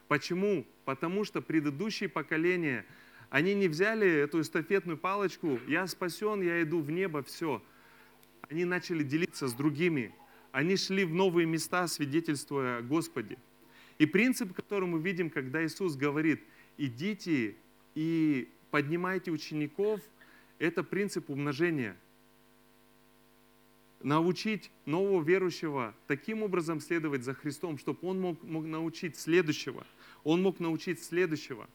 Почему? 0.07 0.67
Потому 0.87 1.25
что 1.25 1.43
предыдущие 1.43 2.09
поколения, 2.09 2.87
они 3.31 3.55
не 3.55 3.69
взяли 3.69 4.09
эту 4.09 4.41
эстафетную 4.41 4.97
палочку, 4.97 5.61
я 5.67 5.87
спасен, 5.87 6.43
я 6.43 6.63
иду 6.63 6.81
в 6.81 6.91
небо, 6.91 7.23
все. 7.23 7.63
Они 8.49 8.65
начали 8.65 9.03
делиться 9.03 9.49
с 9.49 9.53
другими. 9.53 10.15
Они 10.53 10.77
шли 10.77 11.05
в 11.05 11.13
новые 11.13 11.47
места, 11.47 11.87
свидетельствуя 11.89 12.79
о 12.79 12.83
Господе. 12.83 13.39
И 13.99 14.07
принцип, 14.07 14.55
который 14.55 14.89
мы 14.89 15.01
видим, 15.01 15.29
когда 15.29 15.65
Иисус 15.65 15.97
говорит, 15.97 16.43
идите 16.79 17.57
и 17.95 18.49
поднимайте 18.71 19.31
учеников, 19.31 20.01
это 20.59 20.83
принцип 20.83 21.29
умножения. 21.29 21.97
Научить 24.03 24.71
нового 24.87 25.23
верующего 25.23 25.95
таким 26.07 26.43
образом 26.43 26.81
следовать 26.81 27.25
за 27.25 27.35
Христом, 27.35 27.79
чтобы 27.79 27.99
он 28.03 28.21
мог, 28.21 28.43
мог 28.43 28.65
научить 28.65 29.19
следующего– 29.19 29.87
он 30.25 30.43
мог 30.43 30.61
научить 30.61 31.03
следующего. 31.03 31.69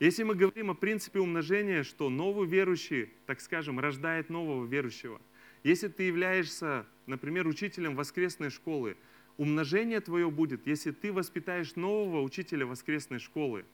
Если 0.00 0.22
мы 0.22 0.34
говорим 0.34 0.70
о 0.70 0.74
принципе 0.74 1.18
умножения, 1.18 1.82
что 1.82 2.08
новый 2.08 2.46
верующий, 2.46 3.10
так 3.26 3.40
скажем, 3.40 3.80
рождает 3.80 4.30
нового 4.30 4.64
верующего. 4.64 5.20
Если 5.64 5.88
ты 5.88 6.04
являешься, 6.04 6.86
например, 7.06 7.46
учителем 7.46 7.96
воскресной 7.96 8.50
школы, 8.50 8.96
умножение 9.36 10.00
твое 10.00 10.30
будет, 10.30 10.66
если 10.66 10.92
ты 10.92 11.12
воспитаешь 11.12 11.74
нового 11.74 12.22
учителя 12.22 12.64
воскресной 12.64 13.18
школы. 13.18 13.64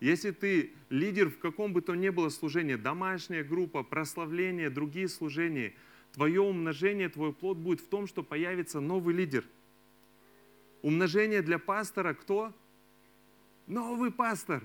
Если 0.00 0.32
ты 0.32 0.72
лидер 0.90 1.30
в 1.30 1.38
каком 1.38 1.72
бы 1.72 1.80
то 1.80 1.94
ни 1.94 2.08
было 2.08 2.28
служении, 2.28 2.74
домашняя 2.74 3.44
группа, 3.44 3.84
прославление, 3.84 4.70
другие 4.70 5.08
служения, 5.08 5.72
твое 6.12 6.40
умножение, 6.40 7.08
твой 7.08 7.32
плод 7.32 7.58
будет 7.58 7.80
в 7.80 7.86
том, 7.86 8.08
что 8.08 8.22
появится 8.22 8.80
новый 8.80 9.14
лидер– 9.14 9.44
Умножение 10.84 11.40
для 11.40 11.58
пастора 11.58 12.12
кто? 12.12 12.52
Новый 13.66 14.12
пастор. 14.12 14.62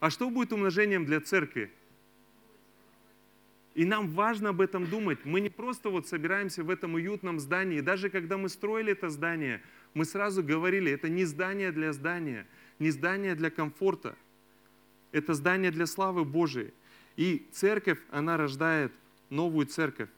А 0.00 0.10
что 0.10 0.30
будет 0.30 0.52
умножением 0.52 1.04
для 1.04 1.20
церкви? 1.20 1.70
И 3.74 3.84
нам 3.84 4.08
важно 4.08 4.48
об 4.48 4.60
этом 4.60 4.86
думать. 4.86 5.24
Мы 5.24 5.40
не 5.40 5.50
просто 5.50 5.90
вот 5.90 6.08
собираемся 6.08 6.64
в 6.64 6.70
этом 6.70 6.94
уютном 6.94 7.38
здании. 7.38 7.80
Даже 7.80 8.10
когда 8.10 8.36
мы 8.36 8.48
строили 8.48 8.92
это 8.92 9.10
здание, 9.10 9.62
мы 9.94 10.04
сразу 10.04 10.42
говорили, 10.42 10.90
это 10.90 11.08
не 11.08 11.24
здание 11.24 11.70
для 11.70 11.92
здания, 11.92 12.46
не 12.78 12.90
здание 12.90 13.34
для 13.34 13.50
комфорта. 13.50 14.16
Это 15.12 15.34
здание 15.34 15.70
для 15.70 15.86
славы 15.86 16.24
Божией. 16.24 16.72
И 17.16 17.46
церковь, 17.52 17.98
она 18.10 18.36
рождает 18.36 18.92
новую 19.28 19.66
церковь. 19.66 20.08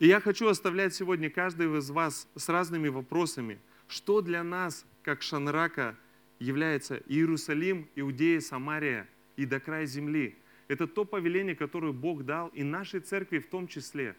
И 0.00 0.06
я 0.06 0.20
хочу 0.20 0.48
оставлять 0.48 0.94
сегодня 0.94 1.30
каждого 1.30 1.78
из 1.78 1.88
вас 1.90 2.28
с 2.34 2.48
разными 2.48 2.88
вопросами. 2.88 3.58
Что 3.86 4.20
для 4.20 4.42
нас, 4.42 4.84
как 5.02 5.22
Шанрака, 5.22 5.96
является 6.44 7.02
Иерусалим, 7.08 7.88
Иудея, 7.96 8.40
Самария 8.40 9.08
и 9.36 9.46
до 9.46 9.60
края 9.60 9.86
земли? 9.86 10.36
Это 10.68 10.86
то 10.86 11.04
повеление, 11.04 11.54
которое 11.54 11.92
Бог 11.92 12.24
дал 12.24 12.48
и 12.48 12.62
нашей 12.62 13.00
церкви 13.00 13.38
в 13.38 13.46
том 13.46 13.66
числе. 13.68 14.14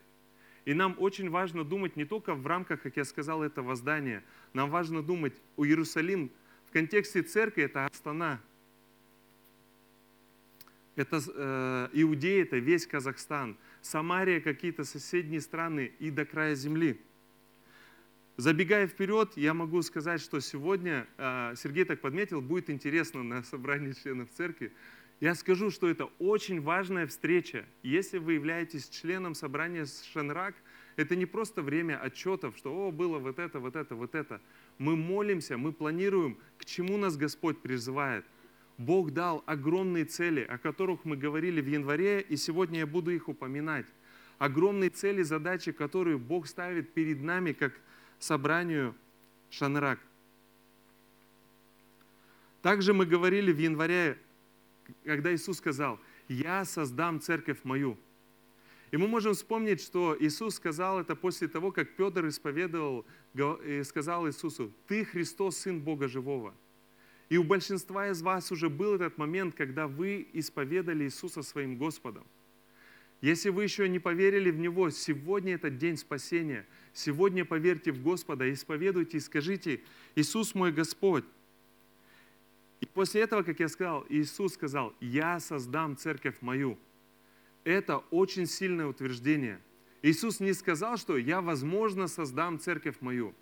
И 0.66 0.74
нам 0.74 0.96
очень 0.98 1.30
важно 1.30 1.64
думать 1.64 1.96
не 1.96 2.06
только 2.06 2.34
в 2.34 2.46
рамках, 2.48 2.82
как 2.82 2.98
я 2.98 3.06
сказал, 3.06 3.44
этого 3.44 3.76
здания. 3.76 4.24
Нам 4.54 4.70
важно 4.70 5.04
думать 5.04 5.34
о 5.56 5.66
Иерусалим 5.66 6.32
в 6.68 6.72
контексте 6.72 7.22
церкви, 7.22 7.64
это 7.64 7.86
Астана. 7.86 8.42
Это 10.96 11.22
э, 11.28 11.90
Иудея, 11.94 12.44
это 12.44 12.58
весь 12.58 12.88
Казахстан. 12.88 13.58
Самария, 13.82 14.40
какие-то 14.40 14.84
соседние 14.86 15.42
страны 15.42 15.92
и 16.00 16.10
до 16.10 16.26
края 16.26 16.56
земли. 16.56 17.00
Забегая 18.38 18.86
вперед, 18.86 19.32
я 19.38 19.54
могу 19.54 19.82
сказать, 19.82 20.20
что 20.20 20.42
сегодня, 20.42 21.08
а, 21.18 21.56
Сергей 21.56 21.86
так 21.86 22.02
подметил, 22.02 22.42
будет 22.42 22.70
интересно 22.70 23.24
на 23.24 23.44
собрании 23.44 23.94
членов 23.94 24.30
церкви. 24.36 24.74
Я 25.22 25.36
скажу, 25.36 25.72
что 25.72 25.88
это 25.88 26.10
очень 26.20 26.60
важная 26.60 27.08
встреча. 27.08 27.64
Если 27.82 28.18
вы 28.18 28.34
являетесь 28.34 28.90
членом 28.90 29.36
собрания 29.36 29.86
Шенрак, 30.12 30.54
это 30.98 31.16
не 31.16 31.26
просто 31.26 31.62
время 31.62 31.98
отчетов, 31.98 32.58
что 32.58 32.76
«О, 32.76 32.92
было 32.92 33.20
вот 33.20 33.40
это, 33.40 33.62
вот 33.62 33.78
это, 33.78 33.96
вот 33.96 34.16
это». 34.16 34.42
Мы 34.80 34.98
молимся, 34.98 35.58
мы 35.58 35.72
планируем, 35.72 36.38
к 36.58 36.66
чему 36.66 36.98
нас 36.98 37.16
Господь 37.16 37.62
призывает. 37.62 38.26
Бог 38.78 39.12
дал 39.12 39.44
огромные 39.46 40.04
цели, 40.04 40.42
о 40.42 40.58
которых 40.58 41.06
мы 41.06 41.16
говорили 41.16 41.62
в 41.62 41.68
январе, 41.68 42.20
и 42.20 42.36
сегодня 42.36 42.80
я 42.80 42.86
буду 42.86 43.12
их 43.12 43.30
упоминать. 43.30 43.86
Огромные 44.40 44.90
цели, 44.90 45.22
задачи, 45.22 45.72
которые 45.72 46.18
Бог 46.18 46.48
ставит 46.48 46.94
перед 46.94 47.22
нами, 47.22 47.54
как 47.54 47.72
собранию 48.26 48.96
Шанрак. 49.52 50.00
Также 52.62 52.94
мы 52.94 53.06
говорили 53.06 53.52
в 53.52 53.60
январе, 53.60 54.18
когда 55.04 55.34
Иисус 55.34 55.58
сказал, 55.58 56.00
«Я 56.28 56.66
создам 56.66 57.22
церковь 57.22 57.60
мою». 57.64 57.98
И 58.90 58.98
мы 58.98 59.08
можем 59.08 59.34
вспомнить, 59.34 59.82
что 59.82 60.18
Иисус 60.20 60.56
сказал 60.56 61.00
это 61.00 61.16
после 61.16 61.48
того, 61.48 61.72
как 61.72 61.96
Петр 61.96 62.28
исповедовал 62.28 63.06
и 63.36 63.84
сказал 63.84 64.28
Иисусу, 64.28 64.72
«Ты 64.88 65.06
Христос, 65.06 65.58
Сын 65.58 65.80
Бога 65.80 66.08
Живого». 66.08 66.54
И 67.30 67.38
у 67.38 67.44
большинства 67.44 68.10
из 68.10 68.22
вас 68.22 68.52
уже 68.52 68.70
был 68.70 68.96
этот 68.96 69.18
момент, 69.18 69.56
когда 69.56 69.88
вы 69.88 70.28
исповедали 70.34 71.04
Иисуса 71.04 71.44
своим 71.44 71.78
Господом. 71.78 72.24
Если 73.22 73.50
вы 73.50 73.64
еще 73.64 73.88
не 73.90 74.00
поверили 74.00 74.52
в 74.52 74.58
Него, 74.58 74.90
сегодня 74.90 75.56
этот 75.56 75.78
день 75.78 75.98
спасения. 75.98 76.66
Сегодня 76.94 77.46
поверьте 77.46 77.92
в 77.92 78.02
Господа, 78.02 78.52
исповедуйте 78.52 79.18
и 79.18 79.22
скажите, 79.22 79.82
Иисус 80.16 80.56
мой 80.56 80.72
Господь. 80.72 81.26
И 82.82 82.86
после 82.86 83.22
этого, 83.22 83.44
как 83.44 83.60
я 83.60 83.68
сказал, 83.68 84.06
Иисус 84.10 84.54
сказал, 84.54 84.94
я 85.00 85.40
создам 85.40 85.98
церковь 85.98 86.36
мою. 86.42 86.78
Это 87.64 87.98
очень 88.12 88.46
сильное 88.46 88.86
утверждение. 88.86 89.60
Иисус 90.02 90.40
не 90.40 90.54
сказал, 90.54 90.98
что 90.98 91.18
я, 91.18 91.42
возможно, 91.42 92.08
создам 92.08 92.60
церковь 92.60 92.98
мою. 93.02 93.34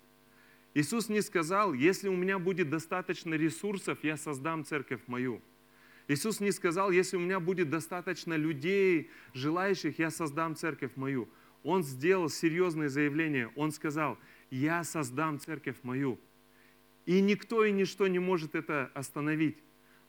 Иисус 0.72 1.08
не 1.08 1.20
сказал, 1.20 1.74
если 1.74 2.08
у 2.08 2.16
меня 2.16 2.38
будет 2.38 2.70
достаточно 2.70 3.34
ресурсов, 3.34 3.98
я 4.02 4.16
создам 4.16 4.64
церковь 4.64 5.00
мою. 5.06 5.42
Иисус 6.06 6.40
не 6.40 6.52
сказал, 6.52 6.90
если 6.90 7.16
у 7.16 7.20
меня 7.20 7.40
будет 7.40 7.70
достаточно 7.70 8.34
людей, 8.34 9.10
желающих, 9.32 9.98
я 9.98 10.10
создам 10.10 10.54
церковь 10.54 10.92
мою. 10.96 11.28
Он 11.62 11.82
сделал 11.82 12.28
серьезное 12.28 12.88
заявление. 12.88 13.50
Он 13.56 13.72
сказал, 13.72 14.18
я 14.50 14.84
создам 14.84 15.40
церковь 15.40 15.76
мою. 15.82 16.20
И 17.06 17.20
никто 17.20 17.64
и 17.64 17.72
ничто 17.72 18.06
не 18.06 18.18
может 18.18 18.54
это 18.54 18.90
остановить. 18.94 19.56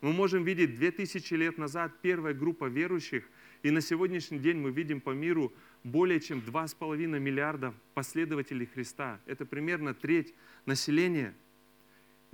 Мы 0.01 0.11
можем 0.11 0.43
видеть 0.43 0.75
2000 0.75 1.33
лет 1.33 1.57
назад 1.57 1.93
первая 2.01 2.33
группа 2.33 2.65
верующих, 2.65 3.23
и 3.63 3.71
на 3.71 3.81
сегодняшний 3.81 4.37
день 4.37 4.57
мы 4.57 4.71
видим 4.71 5.01
по 5.01 5.11
миру 5.11 5.53
более 5.83 6.19
чем 6.19 6.39
2,5 6.39 7.19
миллиарда 7.19 7.73
последователей 7.93 8.65
Христа. 8.65 9.19
Это 9.25 9.45
примерно 9.45 9.93
треть 9.93 10.33
населения. 10.65 11.33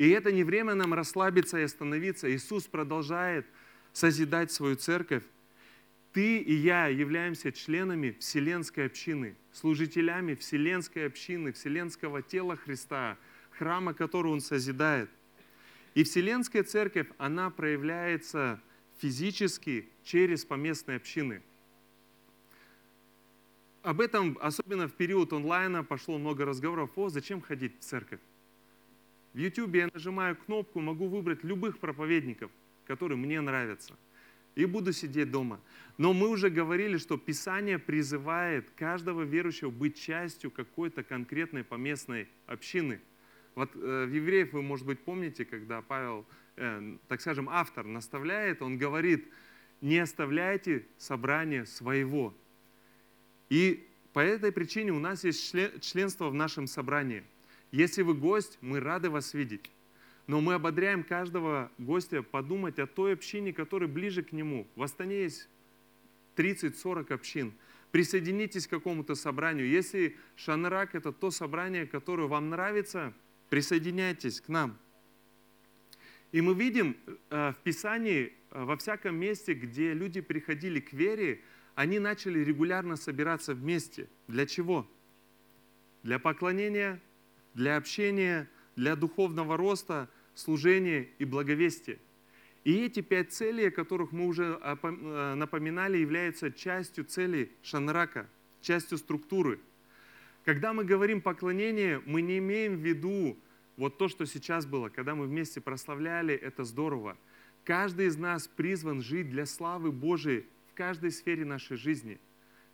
И 0.01 0.09
это 0.09 0.31
не 0.31 0.43
время 0.43 0.73
нам 0.73 0.95
расслабиться 0.95 1.59
и 1.59 1.61
остановиться. 1.61 2.27
Иисус 2.33 2.63
продолжает 2.63 3.45
созидать 3.93 4.51
свою 4.51 4.75
церковь. 4.75 5.21
Ты 6.11 6.39
и 6.39 6.55
я 6.55 6.87
являемся 6.87 7.51
членами 7.51 8.17
Вселенской 8.19 8.87
общины, 8.87 9.35
служителями 9.53 10.33
Вселенской 10.33 11.05
общины, 11.05 11.53
Вселенского 11.53 12.23
тела 12.23 12.57
Христа, 12.57 13.15
храма, 13.51 13.93
который 13.93 14.31
Он 14.31 14.41
созидает. 14.41 15.07
И 15.93 16.03
Вселенская 16.03 16.63
церковь, 16.63 17.09
она 17.19 17.51
проявляется 17.51 18.59
физически 18.97 19.87
через 20.03 20.45
поместные 20.45 20.97
общины. 20.97 21.43
Об 23.83 24.01
этом, 24.01 24.35
особенно 24.41 24.87
в 24.87 24.93
период 24.93 25.31
онлайна, 25.31 25.83
пошло 25.83 26.17
много 26.17 26.43
разговоров. 26.43 26.89
О, 26.95 27.09
зачем 27.09 27.39
ходить 27.39 27.77
в 27.79 27.83
церковь? 27.83 28.19
В 29.33 29.37
YouTube 29.37 29.75
я 29.75 29.89
нажимаю 29.93 30.35
кнопку, 30.35 30.79
могу 30.81 31.07
выбрать 31.07 31.43
любых 31.43 31.79
проповедников, 31.79 32.51
которые 32.85 33.17
мне 33.17 33.39
нравятся. 33.41 33.95
И 34.55 34.65
буду 34.65 34.91
сидеть 34.91 35.31
дома. 35.31 35.61
Но 35.97 36.13
мы 36.13 36.27
уже 36.27 36.49
говорили, 36.49 36.97
что 36.97 37.17
Писание 37.17 37.79
призывает 37.79 38.69
каждого 38.71 39.21
верующего 39.21 39.69
быть 39.69 39.97
частью 39.97 40.51
какой-то 40.51 41.03
конкретной 41.03 41.63
поместной 41.63 42.27
общины. 42.47 42.99
Вот 43.55 43.71
э, 43.75 44.05
в 44.05 44.13
Евреев 44.13 44.51
вы, 44.51 44.61
может 44.61 44.85
быть, 44.85 44.99
помните, 44.99 45.45
когда 45.45 45.81
Павел 45.81 46.25
Э, 46.57 46.97
так 47.07 47.21
скажем, 47.21 47.49
автор 47.49 47.85
наставляет, 47.85 48.61
он 48.61 48.77
говорит, 48.77 49.27
не 49.81 49.97
оставляйте 49.99 50.85
собрание 50.97 51.65
своего. 51.65 52.33
И 53.49 53.87
по 54.13 54.19
этой 54.19 54.51
причине 54.51 54.91
у 54.91 54.99
нас 54.99 55.23
есть 55.23 55.55
членство 55.81 56.29
в 56.29 56.33
нашем 56.33 56.67
собрании. 56.67 57.23
Если 57.71 58.01
вы 58.01 58.13
гость, 58.13 58.57
мы 58.61 58.79
рады 58.79 59.09
вас 59.09 59.33
видеть. 59.33 59.71
Но 60.27 60.41
мы 60.41 60.53
ободряем 60.53 61.03
каждого 61.03 61.71
гостя 61.77 62.21
подумать 62.21 62.79
о 62.79 62.87
той 62.87 63.13
общине, 63.13 63.53
которая 63.53 63.89
ближе 63.89 64.23
к 64.23 64.31
нему. 64.31 64.67
В 64.75 64.83
Астане 64.83 65.23
есть 65.23 65.47
30-40 66.35 67.13
общин. 67.13 67.53
Присоединитесь 67.91 68.67
к 68.67 68.69
какому-то 68.69 69.15
собранию. 69.15 69.67
Если 69.67 70.17
Шанрак– 70.35 70.91
это 70.95 71.11
то 71.11 71.31
собрание, 71.31 71.85
которое 71.85 72.27
вам 72.27 72.49
нравится, 72.49 73.13
присоединяйтесь 73.49 74.39
к 74.39 74.47
нам. 74.47 74.77
И 76.31 76.39
мы 76.39 76.53
видим 76.53 76.95
э, 77.29 77.51
в 77.51 77.63
Писании, 77.63 78.33
э, 78.51 78.63
во 78.63 78.77
всяком 78.77 79.15
месте, 79.15 79.53
где 79.53 79.93
люди 79.93 80.21
приходили 80.21 80.79
к 80.79 80.93
вере, 80.93 81.41
они 81.75 81.99
начали 81.99 82.39
регулярно 82.39 82.95
собираться 82.95 83.53
вместе. 83.53 84.07
Для 84.27 84.45
чего? 84.45 84.87
Для 86.03 86.19
поклонения, 86.19 87.01
для 87.53 87.77
общения, 87.77 88.49
для 88.75 88.95
духовного 88.95 89.57
роста, 89.57 90.09
служения 90.35 91.09
и 91.19 91.25
благовестия. 91.25 91.99
И 92.63 92.85
эти 92.85 93.01
пять 93.01 93.31
целей, 93.31 93.67
о 93.67 93.71
которых 93.71 94.11
мы 94.11 94.27
уже 94.27 94.59
э, 94.61 95.33
напоминали, 95.35 95.97
являются 95.97 96.51
частью 96.51 97.05
целей 97.05 97.51
Шанрака, 97.63 98.29
частью 98.61 98.97
структуры. 98.97 99.59
Когда 100.45 100.73
мы 100.73 100.83
говорим 100.85 101.21
поклонение, 101.21 102.01
мы 102.05 102.21
не 102.21 102.37
имеем 102.37 102.77
в 102.77 102.79
виду 102.79 103.37
вот 103.77 103.97
то, 103.97 104.07
что 104.07 104.25
сейчас 104.25 104.65
было, 104.65 104.89
когда 104.89 105.15
мы 105.15 105.25
вместе 105.25 105.59
прославляли, 105.59 106.35
это 106.35 106.63
здорово. 106.63 107.17
Каждый 107.63 108.07
из 108.07 108.17
нас 108.17 108.47
призван 108.47 109.01
жить 109.01 109.29
для 109.29 109.45
славы 109.45 109.91
Божией 109.91 110.45
в 110.71 110.75
каждой 110.75 111.11
сфере 111.11 111.45
нашей 111.45 111.77
жизни. 111.77 112.19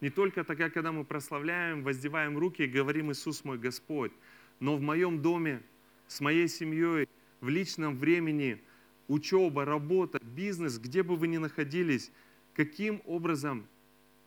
Не 0.01 0.09
только 0.09 0.43
тогда, 0.43 0.69
когда 0.69 0.91
мы 0.91 1.03
прославляем, 1.03 1.83
воздеваем 1.83 2.37
руки 2.37 2.63
и 2.63 2.67
говорим 2.67 3.11
«Иисус 3.11 3.43
мой 3.43 3.57
Господь», 3.57 4.11
но 4.59 4.75
в 4.75 4.81
моем 4.81 5.21
доме, 5.21 5.61
с 6.07 6.19
моей 6.21 6.47
семьей, 6.47 7.07
в 7.41 7.49
личном 7.49 7.97
времени, 7.97 8.61
учеба, 9.07 9.65
работа, 9.65 10.19
бизнес, 10.23 10.79
где 10.79 11.03
бы 11.03 11.15
вы 11.15 11.27
ни 11.27 11.37
находились, 11.37 12.11
каким 12.55 13.01
образом, 13.05 13.67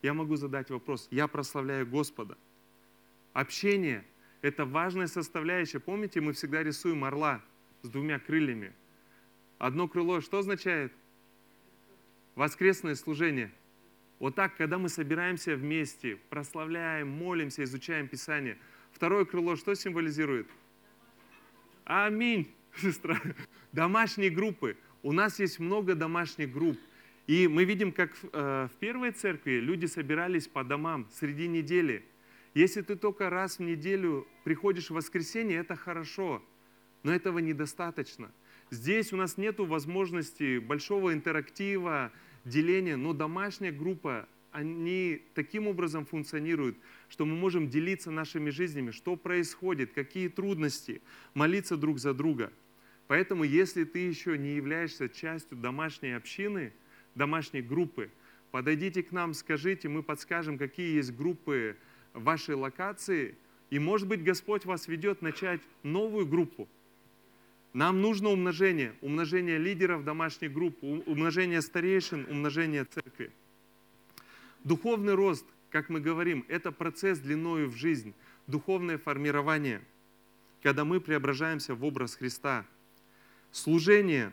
я 0.02 0.14
могу 0.14 0.36
задать 0.36 0.70
вопрос, 0.70 1.08
я 1.10 1.26
прославляю 1.28 1.86
Господа. 1.86 2.38
Общение– 3.32 4.04
это 4.42 4.64
важная 4.64 5.06
составляющая. 5.06 5.80
Помните, 5.80 6.20
мы 6.20 6.32
всегда 6.32 6.62
рисуем 6.62 7.04
орла 7.04 7.42
с 7.82 7.88
двумя 7.88 8.18
крыльями. 8.18 8.72
Одно 9.58 9.88
крыло 9.88 10.20
что 10.20 10.38
означает? 10.38 10.92
Воскресное 12.34 12.94
служение. 12.94 13.52
Вот 14.18 14.34
так, 14.34 14.56
когда 14.56 14.78
мы 14.78 14.88
собираемся 14.88 15.56
вместе, 15.56 16.16
прославляем, 16.28 17.08
молимся, 17.08 17.64
изучаем 17.64 18.08
Писание. 18.08 18.58
Второе 18.92 19.24
крыло 19.24 19.56
что 19.56 19.74
символизирует? 19.74 20.48
Аминь, 21.84 22.52
сестра. 22.76 23.20
Домашние 23.72 24.30
группы. 24.30 24.76
У 25.02 25.12
нас 25.12 25.38
есть 25.38 25.58
много 25.58 25.94
домашних 25.94 26.52
групп. 26.52 26.78
И 27.26 27.48
мы 27.48 27.64
видим, 27.64 27.92
как 27.92 28.10
э, 28.32 28.68
в 28.72 28.76
первой 28.78 29.12
церкви 29.12 29.60
люди 29.60 29.86
собирались 29.86 30.48
по 30.48 30.64
домам 30.64 31.08
среди 31.12 31.48
недели– 31.48 32.04
если 32.54 32.82
ты 32.82 32.96
только 32.96 33.30
раз 33.30 33.58
в 33.58 33.62
неделю 33.62 34.26
приходишь 34.42 34.90
в 34.90 34.94
воскресенье, 34.94 35.58
это 35.58 35.76
хорошо, 35.76 36.42
но 37.04 37.12
этого 37.12 37.38
недостаточно. 37.38 38.32
Здесь 38.70 39.12
у 39.12 39.16
нас 39.16 39.36
нет 39.36 39.60
возможности 39.60 40.58
большого 40.58 41.12
интерактива, 41.12 42.10
деления, 42.44 42.96
но 42.96 43.12
домашняя 43.12 43.70
группа, 43.70 44.28
они 44.52 45.22
таким 45.34 45.68
образом 45.68 46.04
функционируют, 46.04 46.76
что 47.08 47.24
мы 47.24 47.36
можем 47.36 47.68
делиться 47.68 48.10
нашими 48.10 48.50
жизнями, 48.50 48.90
что 48.90 49.16
происходит, 49.16 49.92
какие 49.92 50.28
трудности, 50.28 51.02
молиться 51.34 51.76
друг 51.76 51.98
за 51.98 52.14
друга. 52.14 52.52
Поэтому, 53.06 53.44
если 53.44 53.84
ты 53.84 54.00
еще 54.00 54.38
не 54.38 54.54
являешься 54.54 55.08
частью 55.08 55.58
домашней 55.58 56.12
общины, 56.12 56.72
домашней 57.14 57.62
группы, 57.62 58.10
подойдите 58.50 59.02
к 59.02 59.12
нам, 59.12 59.34
скажите, 59.34 59.88
мы 59.88 60.02
подскажем, 60.02 60.58
какие 60.58 60.94
есть 60.96 61.14
группы 61.14 61.76
вашей 62.12 62.54
локации, 62.54 63.36
и, 63.70 63.78
может 63.78 64.08
быть, 64.08 64.22
Господь 64.22 64.64
вас 64.64 64.88
ведет 64.88 65.22
начать 65.22 65.60
новую 65.82 66.26
группу. 66.26 66.68
Нам 67.72 68.00
нужно 68.00 68.30
умножение, 68.30 68.94
умножение 69.00 69.58
лидеров 69.58 70.04
домашних 70.04 70.52
групп, 70.52 70.82
умножение 70.82 71.62
старейшин, 71.62 72.26
умножение 72.28 72.84
церкви. 72.84 73.30
Духовный 74.64 75.14
рост, 75.14 75.44
как 75.70 75.88
мы 75.88 76.00
говорим, 76.00 76.44
это 76.48 76.72
процесс 76.72 77.18
длиною 77.18 77.68
в 77.68 77.76
жизнь, 77.76 78.14
духовное 78.46 78.98
формирование, 78.98 79.82
когда 80.62 80.84
мы 80.84 81.00
преображаемся 81.00 81.74
в 81.74 81.84
образ 81.84 82.16
Христа. 82.16 82.66
Служение. 83.52 84.32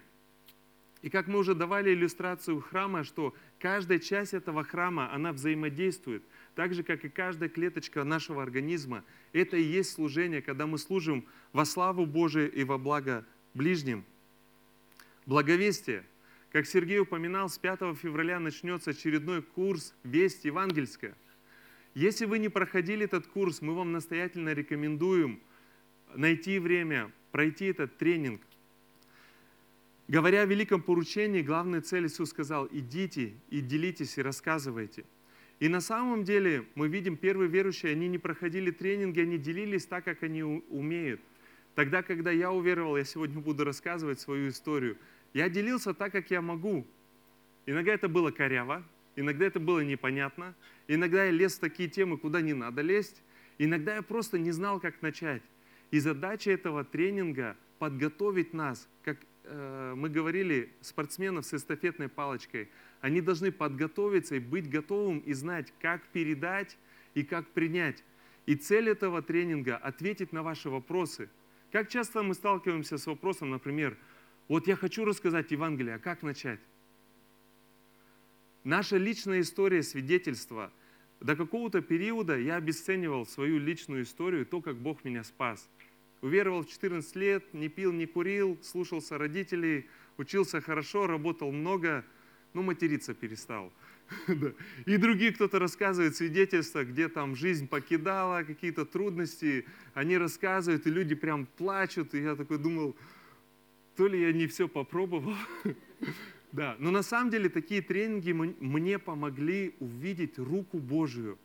И 1.02 1.10
как 1.10 1.28
мы 1.28 1.40
уже 1.40 1.56
давали 1.56 1.94
иллюстрацию 1.94 2.60
храма, 2.60 3.04
что 3.04 3.34
каждая 3.60 4.00
часть 4.00 4.34
этого 4.34 4.64
храма, 4.64 5.14
она 5.14 5.32
взаимодействует– 5.32 6.24
так 6.58 6.74
же, 6.74 6.82
как 6.82 7.06
и 7.06 7.10
каждая 7.10 7.50
клеточка 7.50 8.04
нашего 8.04 8.42
организма, 8.42 9.04
это 9.32 9.58
и 9.58 9.62
есть 9.62 9.92
служение, 9.92 10.42
когда 10.42 10.66
мы 10.66 10.80
служим 10.80 11.24
во 11.54 11.66
славу 11.66 12.08
Божию 12.08 12.52
и 12.52 12.64
во 12.64 12.80
благо 12.80 13.24
ближним. 13.54 14.04
Благовестие. 15.28 16.04
Как 16.58 16.66
Сергей 16.66 16.98
упоминал, 16.98 17.50
с 17.50 17.60
5 17.60 17.96
февраля 17.96 18.40
начнется 18.40 18.90
очередной 18.90 19.44
курс 19.44 19.94
«Весть 20.04 20.44
евангельская». 20.44 21.14
Если 21.94 22.26
вы 22.26 22.40
не 22.40 22.50
проходили 22.50 23.06
этот 23.06 23.28
курс, 23.28 23.62
мы 23.62 23.76
вам 23.76 23.92
настоятельно 23.92 24.54
рекомендуем 24.54 25.40
найти 26.16 26.58
время, 26.58 27.12
пройти 27.32 27.66
этот 27.66 28.00
тренинг. 28.00 28.42
Говоря 30.08 30.42
о 30.42 30.46
великом 30.46 30.82
поручении, 30.82 31.44
главная 31.44 31.82
цель 31.82 32.08
Иисус 32.08 32.32
сказал, 32.32 32.68
идите 32.72 33.34
и 33.52 33.62
делитесь 33.62 34.18
и 34.18 34.24
рассказывайте– 34.24 35.06
и 35.60 35.70
на 35.70 35.80
самом 35.80 36.24
деле 36.24 36.66
мы 36.74 36.88
видим, 36.88 37.18
первые 37.18 37.50
верующие, 37.50 37.92
они 37.92 38.08
не 38.08 38.18
проходили 38.18 38.72
тренинги, 38.72 39.20
они 39.20 39.38
делились 39.38 39.86
так, 39.86 40.06
как 40.06 40.24
они 40.24 40.42
умеют. 40.42 41.22
Тогда, 41.76 42.02
когда 42.02 42.32
я 42.32 42.52
уверовал, 42.52 42.98
я 42.98 43.04
сегодня 43.04 43.40
буду 43.40 43.64
рассказывать 43.64 44.20
свою 44.20 44.50
историю, 44.50 44.98
я 45.38 45.50
делился 45.50 45.94
так, 45.94 46.12
как 46.12 46.32
я 46.32 46.42
могу. 46.42 46.86
Иногда 47.66 47.94
это 47.94 48.10
было 48.10 48.32
коряво, 48.32 48.84
иногда 49.16 49.46
это 49.46 49.60
было 49.60 49.82
непонятно, 49.82 50.56
иногда 50.88 51.26
я 51.26 51.32
лез 51.32 51.58
в 51.58 51.60
такие 51.60 51.90
темы, 51.90 52.18
куда 52.18 52.42
не 52.42 52.54
надо 52.54 52.82
лезть, 52.82 53.22
иногда 53.58 53.96
я 53.96 54.02
просто 54.02 54.40
не 54.40 54.52
знал, 54.52 54.80
как 54.80 55.02
начать. 55.02 55.44
И 55.92 56.00
задача 56.00 56.52
этого 56.52 56.84
тренинга– 56.84 57.56
подготовить 57.80 58.54
нас, 58.54 58.90
как 59.04 59.18
э, 59.44 59.94
мы 59.96 60.10
говорили, 60.10 60.72
спортсменов 60.82 61.46
с 61.46 61.54
эстафетной 61.54 62.10
палочкой– 62.10 62.70
они 63.02 63.22
должны 63.22 63.52
подготовиться 63.52 64.36
и 64.36 64.40
быть 64.40 64.70
готовым 64.70 65.20
и 65.20 65.34
знать, 65.34 65.72
как 65.80 66.02
передать 66.08 66.78
и 67.14 67.24
как 67.24 67.48
принять. 67.50 68.04
И 68.46 68.56
цель 68.56 68.90
этого 68.90 69.22
тренинга– 69.22 69.78
ответить 69.84 70.34
на 70.34 70.42
ваши 70.42 70.70
вопросы. 70.70 71.30
Как 71.72 71.90
часто 71.90 72.24
мы 72.24 72.34
сталкиваемся 72.34 72.98
с 72.98 73.06
вопросом, 73.06 73.50
например, 73.50 73.98
Вот 74.48 74.68
я 74.68 74.76
хочу 74.78 75.04
рассказать 75.04 75.52
Евангелие, 75.52 75.96
а 75.96 76.00
как 76.00 76.24
начать? 76.24 76.60
Наша 78.64 78.98
личная 78.98 79.42
история 79.42 79.84
свидетельства. 79.84 80.72
До 81.20 81.36
какого-то 81.36 81.82
периода 81.82 82.38
я 82.38 82.56
обесценивал 82.56 83.26
свою 83.26 83.60
личную 83.60 84.04
историю, 84.04 84.46
то, 84.46 84.62
как 84.62 84.78
Бог 84.78 85.04
меня 85.04 85.24
спас. 85.24 85.68
Уверовал 86.22 86.64
в 86.64 86.70
14 86.70 87.16
лет, 87.16 87.54
не 87.54 87.70
пил, 87.70 87.92
не 87.92 88.06
курил, 88.06 88.58
слушался 88.64 89.18
родителей, 89.18 89.88
учился 90.18 90.62
хорошо, 90.62 91.08
работал 91.08 91.52
много, 91.52 92.06
но 92.54 92.62
материться 92.62 93.14
перестал. 93.14 93.74
И 94.86 94.98
другие 94.98 95.34
кто-то 95.34 95.60
рассказывает 95.60 96.16
свидетельства, 96.16 96.86
где 96.86 97.10
там 97.10 97.36
жизнь 97.36 97.68
покидала, 97.68 98.44
какие-то 98.44 98.86
трудности. 98.86 99.66
Они 99.94 100.18
рассказывают, 100.18 100.88
и 100.88 100.90
люди 100.90 101.16
прям 101.16 101.46
плачут. 101.46 102.14
И 102.14 102.22
я 102.22 102.36
такой 102.36 102.58
думал, 102.58 102.96
то 103.98 104.08
ли 104.08 104.22
я 104.22 104.32
не 104.32 104.48
все 104.48 104.70
попробовал. 104.70 105.36
Да, 106.54 106.78
но 106.80 106.92
на 106.92 107.04
самом 107.04 107.30
деле 107.30 107.50
такие 107.50 107.82
тренинги 107.82 108.32
мне 108.32 109.00
помогли 109.00 109.76
увидеть 109.82 110.40
руку 110.40 110.80
Божию, 110.80 111.38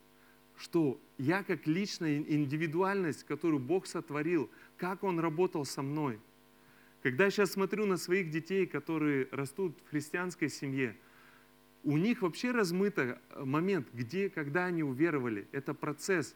что 0.55 0.97
я 1.17 1.43
как 1.43 1.67
личная 1.67 2.19
индивидуальность, 2.19 3.25
которую 3.25 3.59
Бог 3.59 3.85
сотворил, 3.85 4.49
как 4.77 5.03
Он 5.03 5.19
работал 5.19 5.65
со 5.65 5.81
мной. 5.81 6.19
Когда 7.03 7.25
я 7.25 7.31
сейчас 7.31 7.51
смотрю 7.51 7.85
на 7.85 7.97
своих 7.97 8.31
детей, 8.31 8.65
которые 8.65 9.27
растут 9.31 9.77
в 9.85 9.89
христианской 9.89 10.47
семье, 10.47 10.95
у 11.83 11.97
них 11.97 12.21
вообще 12.21 12.51
размыто 12.51 13.19
э, 13.29 13.43
момент, 13.43 13.89
где, 13.93 14.29
когда 14.29 14.65
они 14.65 14.83
уверовали. 14.83 15.47
Это 15.51 15.73
процесс. 15.73 16.33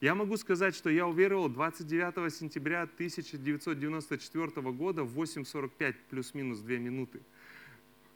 Я 0.00 0.14
могу 0.14 0.38
сказать, 0.38 0.74
что 0.74 0.88
я 0.88 1.06
уверовал 1.06 1.50
29 1.50 2.34
сентября 2.34 2.82
1994 2.84 4.72
года 4.72 5.04
в 5.04 5.20
8.45 5.20 5.94
плюс-минус 6.08 6.60
2 6.60 6.76
минуты. 6.76 7.20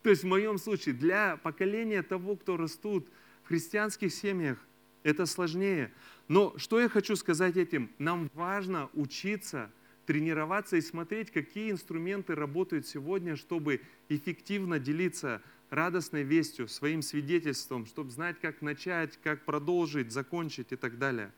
То 0.03 0.09
есть 0.09 0.23
в 0.23 0.27
моем 0.27 0.57
случае 0.57 0.95
для 0.95 1.37
поколения 1.37 2.03
того, 2.03 2.37
кто 2.37 2.57
растут 2.57 3.07
в 3.43 3.49
христианских 3.49 4.15
семьях, 4.15 4.59
это 5.03 5.27
сложнее. 5.27 5.93
Но 6.27 6.57
что 6.57 6.81
я 6.81 6.89
хочу 6.89 7.17
сказать 7.17 7.59
этим? 7.59 7.91
Нам 7.99 8.31
важно 8.33 8.89
учиться, 8.95 9.71
тренироваться 10.07 10.79
и 10.79 10.81
смотреть, 10.81 11.31
какие 11.31 11.71
инструменты 11.71 12.35
работают 12.35 12.87
сегодня, 12.87 13.37
чтобы 13.37 13.83
эффективно 14.09 14.79
делиться 14.79 15.43
радостной 15.69 16.23
вестью, 16.23 16.67
своим 16.67 17.03
свидетельством, 17.03 17.85
чтобы 17.85 18.11
знать, 18.11 18.41
как 18.41 18.63
начать, 18.63 19.19
как 19.23 19.45
продолжить, 19.45 20.13
закончить 20.13 20.73
и 20.73 20.77
так 20.77 20.99
далее. 20.99 21.31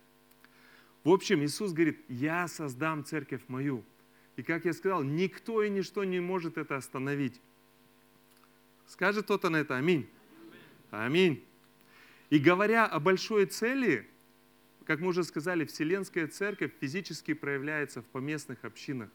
В 1.07 1.11
общем, 1.11 1.45
Иисус 1.45 1.73
говорит, 1.73 2.01
я 2.09 2.49
создам 2.49 3.05
церковь 3.05 3.42
мою. 3.47 3.85
И 4.35 4.42
как 4.42 4.64
я 4.64 4.73
сказал, 4.73 5.05
никто 5.05 5.62
и 5.62 5.71
ничто 5.71 6.03
не 6.03 6.19
может 6.19 6.59
это 6.59 6.75
остановить. 6.75 7.40
Скажет 8.88 9.27
кто-то 9.27 9.49
на 9.49 9.59
это 9.59 9.77
аминь. 9.77 10.09
Аминь. 10.90 11.45
И 12.29 12.40
говоря 12.40 12.87
о 12.87 12.99
большой 12.99 13.47
цели, 13.47 14.05
как 14.85 14.99
мы 14.99 15.11
уже 15.11 15.23
сказали, 15.23 15.64
Вселенская 15.64 16.27
Церковь 16.27 16.73
физически 16.81 17.35
проявляется 17.35 18.03
в 18.03 18.07
поместных 18.07 18.64
общинах. 18.64 19.09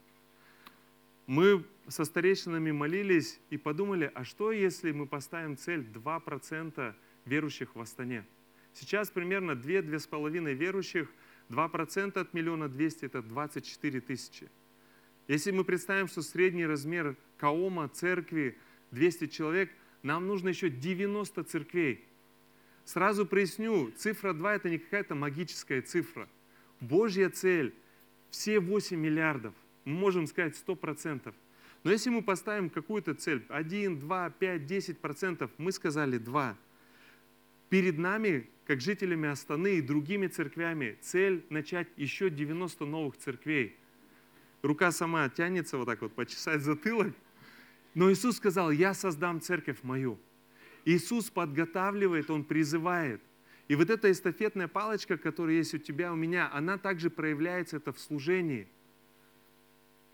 Мы 1.28 1.66
со 1.90 2.06
старейшинами 2.06 2.72
молились 2.72 3.38
и 3.50 3.58
подумали, 3.58 4.10
а 4.16 4.24
что 4.24 4.54
если 4.54 4.94
мы 4.94 5.08
поставим 5.08 5.58
цель 5.58 5.82
2% 5.82 6.96
верующих 7.26 7.76
в 7.76 7.82
Астане? 7.82 8.26
Сейчас 8.74 9.10
примерно 9.10 9.52
2-2,5 9.52 10.54
верующих, 10.54 11.10
2% 11.52 12.18
от 12.18 12.34
миллиона 12.34 12.70
200– 12.70 13.06
это 13.08 13.22
24 13.22 14.02
тысячи. 14.02 14.50
Если 15.28 15.52
мы 15.52 15.64
представим, 15.64 16.08
что 16.08 16.22
средний 16.22 16.66
размер 16.66 17.16
Каома, 17.38 17.90
церкви 17.90 18.58
200 18.92 19.28
человек, 19.28 19.70
нам 20.02 20.28
нужно 20.28 20.50
еще 20.50 20.70
90 20.70 21.44
церквей. 21.44 22.04
Сразу 22.86 23.26
проясню, 23.26 23.92
цифра 23.98 24.34
2– 24.34 24.56
это 24.56 24.70
не 24.70 24.78
какая-то 24.80 25.14
магическая 25.14 25.82
цифра. 25.82 26.28
Божья 26.80 27.30
цель– 27.30 27.74
все 28.32 28.60
8 28.60 28.98
миллиардов. 28.98 29.54
Мы 29.86 29.94
можем 29.94 30.28
сказать 30.28 30.56
100%. 30.68 31.34
Но 31.84 31.92
если 31.92 32.10
мы 32.10 32.22
поставим 32.22 32.70
какую-то 32.70 33.14
цель, 33.14 33.44
1, 33.50 34.00
2, 34.00 34.30
5, 34.30 34.62
10%, 34.62 35.50
мы 35.58 35.72
сказали 35.72 36.18
2. 36.18 36.58
Перед 37.70 37.98
нами, 37.98 38.50
как 38.72 38.80
жителями 38.80 39.28
Астаны 39.28 39.80
и 39.80 39.82
другими 39.82 40.28
церквями, 40.28 40.98
цель 41.02 41.46
начать 41.50 41.90
еще 41.98 42.30
90 42.30 42.86
новых 42.86 43.18
церквей. 43.18 43.76
Рука 44.62 44.94
сама 44.94 45.28
тянется 45.28 45.78
вот 45.78 45.88
так 45.88 46.02
вот, 46.02 46.14
почесать 46.14 46.62
затылок. 46.62 47.14
Но 47.96 48.10
Иисус 48.10 48.38
сказал, 48.38 48.72
я 48.72 48.94
создам 48.94 49.42
церковь 49.42 49.80
мою. 49.84 50.18
Иисус 50.86 51.30
подготавливает, 51.30 52.32
Он 52.32 52.46
призывает. 52.46 53.22
И 53.68 53.76
вот 53.76 53.90
эта 53.90 54.10
эстафетная 54.10 54.70
палочка, 54.70 55.18
которая 55.18 55.58
есть 55.58 55.74
у 55.74 55.78
тебя, 55.78 56.14
у 56.14 56.16
меня, 56.16 56.50
она 56.54 56.78
также 56.78 57.10
проявляется 57.10 57.76
это 57.76 57.92
в 57.92 58.00
служении– 58.00 58.70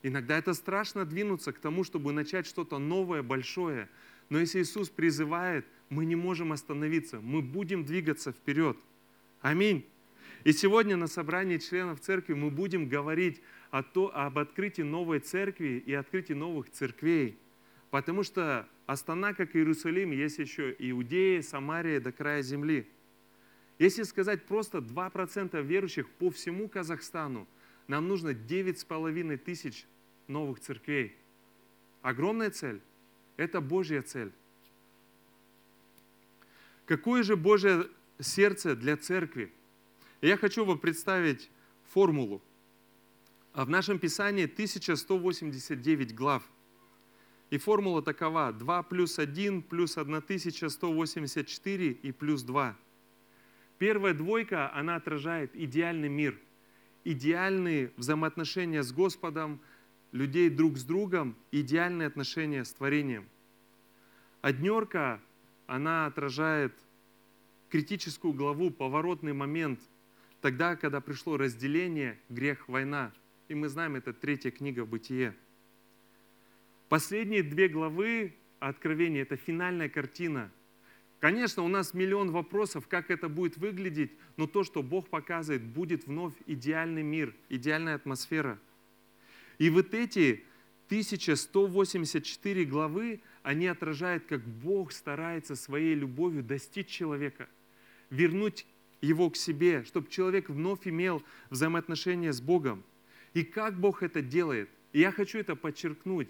Иногда 0.03 0.37
это 0.37 0.53
страшно 0.53 1.05
двинуться 1.05 1.51
к 1.51 1.59
тому, 1.59 1.83
чтобы 1.83 2.13
начать 2.13 2.45
что-то 2.45 2.77
новое, 2.77 3.23
большое. 3.23 3.89
Но 4.29 4.39
если 4.39 4.61
Иисус 4.61 4.89
призывает, 4.89 5.65
мы 5.89 6.05
не 6.05 6.15
можем 6.15 6.51
остановиться. 6.51 7.19
Мы 7.21 7.41
будем 7.41 7.85
двигаться 7.85 8.31
вперед. 8.31 8.77
Аминь. 9.41 9.85
И 10.43 10.51
сегодня 10.51 10.97
на 10.97 11.07
собрании 11.07 11.57
членов 11.57 11.99
церкви 11.99 12.33
мы 12.33 12.49
будем 12.49 12.87
говорить 12.87 13.41
о 13.71 13.83
то, 13.83 14.11
об 14.13 14.37
открытии 14.37 14.81
новой 14.81 15.19
церкви 15.19 15.83
и 15.85 15.93
открытии 15.93 16.33
новых 16.33 16.69
церквей. 16.69 17.37
Потому 17.89 18.23
что 18.23 18.67
Астана, 18.85 19.33
как 19.33 19.55
Иерусалим, 19.55 20.11
есть 20.11 20.37
еще 20.37 20.75
Иудея, 20.79 21.41
Самария 21.41 21.99
до 21.99 22.11
края 22.11 22.41
земли. 22.41 22.87
Если 23.79 24.03
сказать 24.03 24.45
просто 24.45 24.79
2% 24.79 25.61
верующих 25.63 26.09
по 26.09 26.29
всему 26.29 26.67
Казахстану– 26.67 27.47
нам 27.87 28.07
нужно 28.07 28.29
9,5 28.29 29.37
тысяч 29.37 29.85
новых 30.27 30.59
церквей. 30.59 31.15
Огромная 32.01 32.51
цель. 32.51 32.81
Это 33.37 33.61
Божья 33.61 34.01
цель. 34.01 34.31
Какое 36.87 37.21
же 37.21 37.35
Божье 37.35 37.87
сердце 38.19 38.75
для 38.75 38.97
церкви? 38.97 39.53
Я 40.21 40.37
хочу 40.37 40.65
вам 40.65 40.79
представить 40.79 41.51
формулу. 41.85 42.41
А 43.53 43.65
в 43.65 43.69
нашем 43.69 43.99
Писании 43.99 44.45
1189 44.45 46.15
глав. 46.15 46.43
И 47.49 47.57
формула 47.57 48.01
такова. 48.01 48.51
2 48.53 48.83
плюс 48.83 49.19
1 49.19 49.61
плюс 49.63 49.97
1184 49.97 51.91
и 51.91 52.11
плюс 52.11 52.43
2. 52.43 52.75
Первая 53.77 54.13
двойка, 54.13 54.73
она 54.73 54.95
отражает 54.95 55.55
идеальный 55.55 56.09
мир– 56.09 56.39
идеальные 57.03 57.91
взаимоотношения 57.95 58.83
с 58.83 58.91
Господом, 58.91 59.61
людей 60.11 60.49
друг 60.49 60.77
с 60.77 60.83
другом, 60.83 61.35
идеальные 61.51 62.07
отношения 62.07 62.65
с 62.65 62.73
творением. 62.73 63.29
Однерка, 64.41 65.21
она 65.67 66.07
отражает 66.07 66.73
критическую 67.69 68.33
главу, 68.33 68.71
поворотный 68.71 69.33
момент, 69.33 69.79
тогда, 70.41 70.75
когда 70.75 70.99
пришло 70.99 71.37
разделение, 71.37 72.19
грех, 72.29 72.67
война. 72.67 73.11
И 73.47 73.55
мы 73.55 73.69
знаем, 73.69 73.95
это 73.95 74.13
третья 74.13 74.49
книга 74.51 74.85
«Бытие». 74.85 75.35
Последние 76.89 77.43
две 77.43 77.67
главы 77.67 78.33
Откровения– 78.59 79.21
это 79.23 79.35
финальная 79.37 79.89
картина– 79.89 80.51
Конечно, 81.19 81.63
у 81.63 81.67
нас 81.67 81.93
миллион 81.95 82.31
вопросов, 82.31 82.87
как 82.87 83.09
это 83.09 83.27
будет 83.27 83.57
выглядеть, 83.57 84.11
но 84.35 84.45
то, 84.45 84.63
что 84.63 84.83
Бог 84.83 85.09
показывает, 85.09 85.63
будет 85.63 86.05
вновь 86.05 86.33
идеальный 86.45 87.01
мир, 87.01 87.33
идеальная 87.49 87.95
атмосфера. 87.95 88.59
И 89.57 89.71
вот 89.71 89.95
эти 89.95 90.43
1184 90.87 92.65
главы, 92.65 93.19
они 93.47 93.67
отражают, 93.67 94.25
как 94.25 94.45
Бог 94.45 94.91
старается 94.91 95.55
своей 95.55 95.95
любовью 95.95 96.43
достичь 96.43 96.87
человека, 96.87 97.47
вернуть 98.09 98.67
его 98.99 99.29
к 99.29 99.37
себе, 99.37 99.85
чтобы 99.85 100.09
человек 100.09 100.49
вновь 100.49 100.85
имел 100.85 101.23
взаимоотношения 101.49 102.33
с 102.33 102.41
Богом. 102.41 102.83
И 103.33 103.43
как 103.43 103.79
Бог 103.79 104.03
это 104.03 104.21
делает? 104.21 104.69
И 104.91 104.99
я 104.99 105.13
хочу 105.13 105.39
это 105.39 105.55
подчеркнуть. 105.55 106.27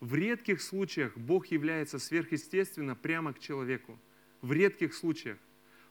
В 0.00 0.14
редких 0.14 0.60
случаях 0.60 1.16
Бог 1.16 1.46
является 1.46 1.98
сверхъестественно 1.98 2.94
прямо 2.94 3.32
к 3.32 3.38
человеку 3.38 3.98
в 4.42 4.52
редких 4.52 4.92
случаях. 4.92 5.38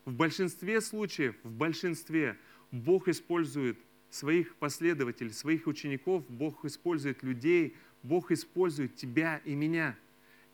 В 0.06 0.14
большинстве 0.14 0.80
случаев, 0.82 1.34
в 1.42 1.50
большинстве 1.50 2.38
Бог 2.72 3.08
использует 3.08 3.80
своих 4.12 4.56
последователей, 4.58 5.32
своих 5.32 5.66
учеников, 5.66 6.24
Бог 6.30 6.66
использует 6.66 7.24
людей, 7.24 7.76
Бог 8.04 8.30
использует 8.30 8.96
тебя 8.96 9.42
и 9.44 9.56
меня. 9.56 9.98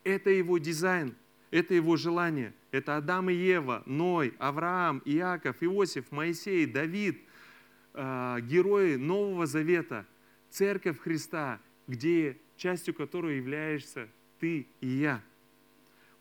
Это 0.04 0.30
Его 0.30 0.58
дизайн, 0.58 1.16
это 1.52 1.74
Его 1.74 1.96
желание. 1.98 2.54
Это 2.72 2.98
Адам 2.98 3.30
и 3.30 3.34
Ева, 3.34 3.84
Ной, 3.86 4.34
Авраам, 4.40 5.02
Иаков, 5.06 5.58
Иосиф, 5.62 6.12
Моисей, 6.12 6.66
Давид, 6.66 7.22
э, 7.94 8.40
герои 8.42 8.96
Нового 8.96 9.46
Завета, 9.46 10.08
Церковь 10.50 11.00
Христа, 11.00 11.60
где 11.88 12.38
частью 12.58 12.96
которой 12.96 13.38
являешься 13.38 14.10
ты 14.40 14.66
и 14.82 14.88
я. 14.88 15.22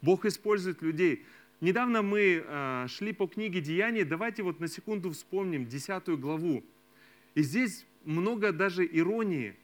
Бог 0.03 0.27
использует 0.27 0.83
людей. 0.83 1.25
Недавно 1.61 2.03
мы 2.03 2.45
э, 2.45 2.87
шли 2.88 3.12
по 3.12 3.27
книге 3.27 3.61
Деяний. 3.61 4.05
Давайте 4.05 4.42
вот 4.42 4.61
на 4.61 4.68
секунду 4.68 5.11
вспомним 5.11 5.66
десятую 5.66 6.18
главу. 6.18 6.62
И 7.35 7.42
здесь 7.42 7.87
много 8.05 8.53
даже 8.53 8.85
иронии. 8.85 9.57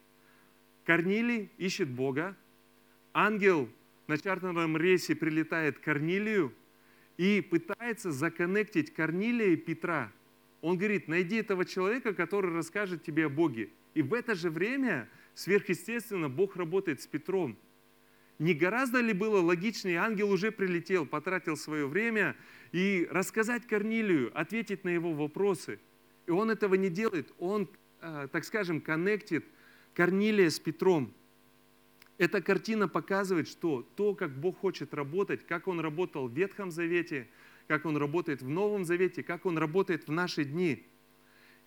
Корнилий 0.84 1.50
ищет 1.58 1.88
Бога. 1.88 2.36
Ангел 3.12 3.68
на 4.08 4.16
чартерном 4.16 4.76
рейсе 4.76 5.14
прилетает 5.14 5.78
к 5.78 5.82
Корнилию 5.82 6.52
и 7.18 7.40
пытается 7.42 8.10
законнектить 8.10 8.92
Корнилия 8.92 9.48
и 9.48 9.56
Петра. 9.56 10.10
Он 10.62 10.76
говорит, 10.78 11.08
найди 11.08 11.36
этого 11.36 11.64
человека, 11.64 12.14
который 12.14 12.52
расскажет 12.52 13.04
тебе 13.04 13.26
о 13.26 13.28
Боге. 13.28 13.68
И 13.94 14.02
в 14.02 14.14
это 14.14 14.34
же 14.34 14.50
время 14.50 15.08
сверхъестественно 15.34 16.28
Бог 16.28 16.56
работает 16.56 17.02
с 17.02 17.06
Петром. 17.06 17.56
Не 18.38 18.54
гораздо 18.54 19.00
ли 19.00 19.12
было 19.12 19.40
логичнее, 19.40 19.98
ангел 19.98 20.30
уже 20.30 20.52
прилетел, 20.52 21.04
потратил 21.06 21.56
свое 21.56 21.86
время, 21.86 22.34
и 22.72 23.06
рассказать 23.10 23.66
Корнилию, 23.66 24.30
ответить 24.38 24.84
на 24.84 24.90
его 24.90 25.12
вопросы. 25.12 25.80
И 26.26 26.30
он 26.30 26.50
этого 26.50 26.74
не 26.74 26.88
делает, 26.88 27.32
он, 27.38 27.68
э, 28.00 28.28
так 28.30 28.44
скажем, 28.44 28.80
коннектит 28.80 29.44
Корнилия 29.94 30.50
с 30.50 30.60
Петром. 30.60 31.12
Эта 32.18 32.42
картина 32.42 32.88
показывает, 32.88 33.48
что 33.48 33.88
то, 33.96 34.14
как 34.14 34.38
Бог 34.38 34.58
хочет 34.58 34.92
работать, 34.92 35.46
как 35.46 35.68
Он 35.68 35.80
работал 35.80 36.28
в 36.28 36.32
Ветхом 36.32 36.70
Завете, 36.70 37.28
как 37.68 37.86
Он 37.86 37.96
работает 37.96 38.42
в 38.42 38.48
Новом 38.48 38.84
Завете, 38.84 39.22
как 39.22 39.46
Он 39.46 39.56
работает 39.56 40.06
в 40.06 40.12
наши 40.12 40.44
дни– 40.44 40.84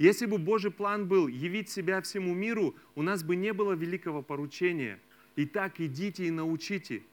если 0.01 0.25
бы 0.25 0.39
Божий 0.39 0.71
план 0.71 1.07
был 1.07 1.27
явить 1.27 1.69
себя 1.69 2.01
всему 2.01 2.33
миру, 2.33 2.73
у 2.95 3.03
нас 3.03 3.21
бы 3.21 3.35
не 3.35 3.53
было 3.53 3.73
великого 3.73 4.23
поручения. 4.23 4.99
Итак, 5.35 5.79
идите 5.79 6.25
и 6.25 6.31
научите. 6.31 7.03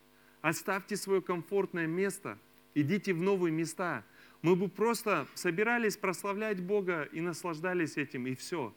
Оставьте 0.40 0.96
свое 0.96 1.20
комфортное 1.20 1.86
место, 1.86 2.38
идите 2.74 3.12
в 3.12 3.20
новые 3.20 3.52
места. 3.52 4.04
Мы 4.40 4.56
бы 4.56 4.68
просто 4.68 5.26
собирались 5.34 5.98
прославлять 5.98 6.62
Бога 6.62 7.06
и 7.12 7.20
наслаждались 7.20 7.98
этим, 7.98 8.26
и 8.26 8.34
все. 8.34 8.72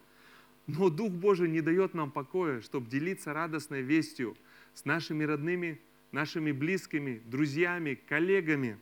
Но 0.66 0.90
Дух 0.90 1.10
Божий 1.10 1.48
не 1.48 1.62
дает 1.62 1.94
нам 1.94 2.10
покоя, 2.10 2.60
чтобы 2.60 2.90
делиться 2.90 3.32
радостной 3.32 3.80
вестью 3.80 4.36
с 4.74 4.84
нашими 4.84 5.24
родными, 5.24 5.80
нашими 6.12 6.52
близкими, 6.52 7.22
друзьями, 7.26 7.94
коллегами. 8.08 8.78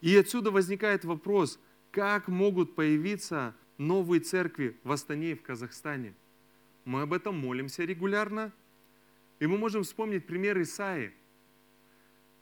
И 0.00 0.16
отсюда 0.16 0.50
возникает 0.50 1.04
вопрос, 1.04 1.58
как 1.90 2.28
могут 2.28 2.74
появиться 2.74 3.54
новые 3.78 4.20
церкви 4.20 4.76
в 4.84 4.92
Астане 4.92 5.32
и 5.32 5.34
в 5.34 5.42
Казахстане. 5.42 6.14
Мы 6.84 7.02
об 7.02 7.12
этом 7.12 7.36
молимся 7.36 7.84
регулярно. 7.84 8.52
И 9.38 9.46
мы 9.46 9.58
можем 9.58 9.82
вспомнить 9.82 10.26
пример 10.26 10.60
Исаи, 10.62 11.12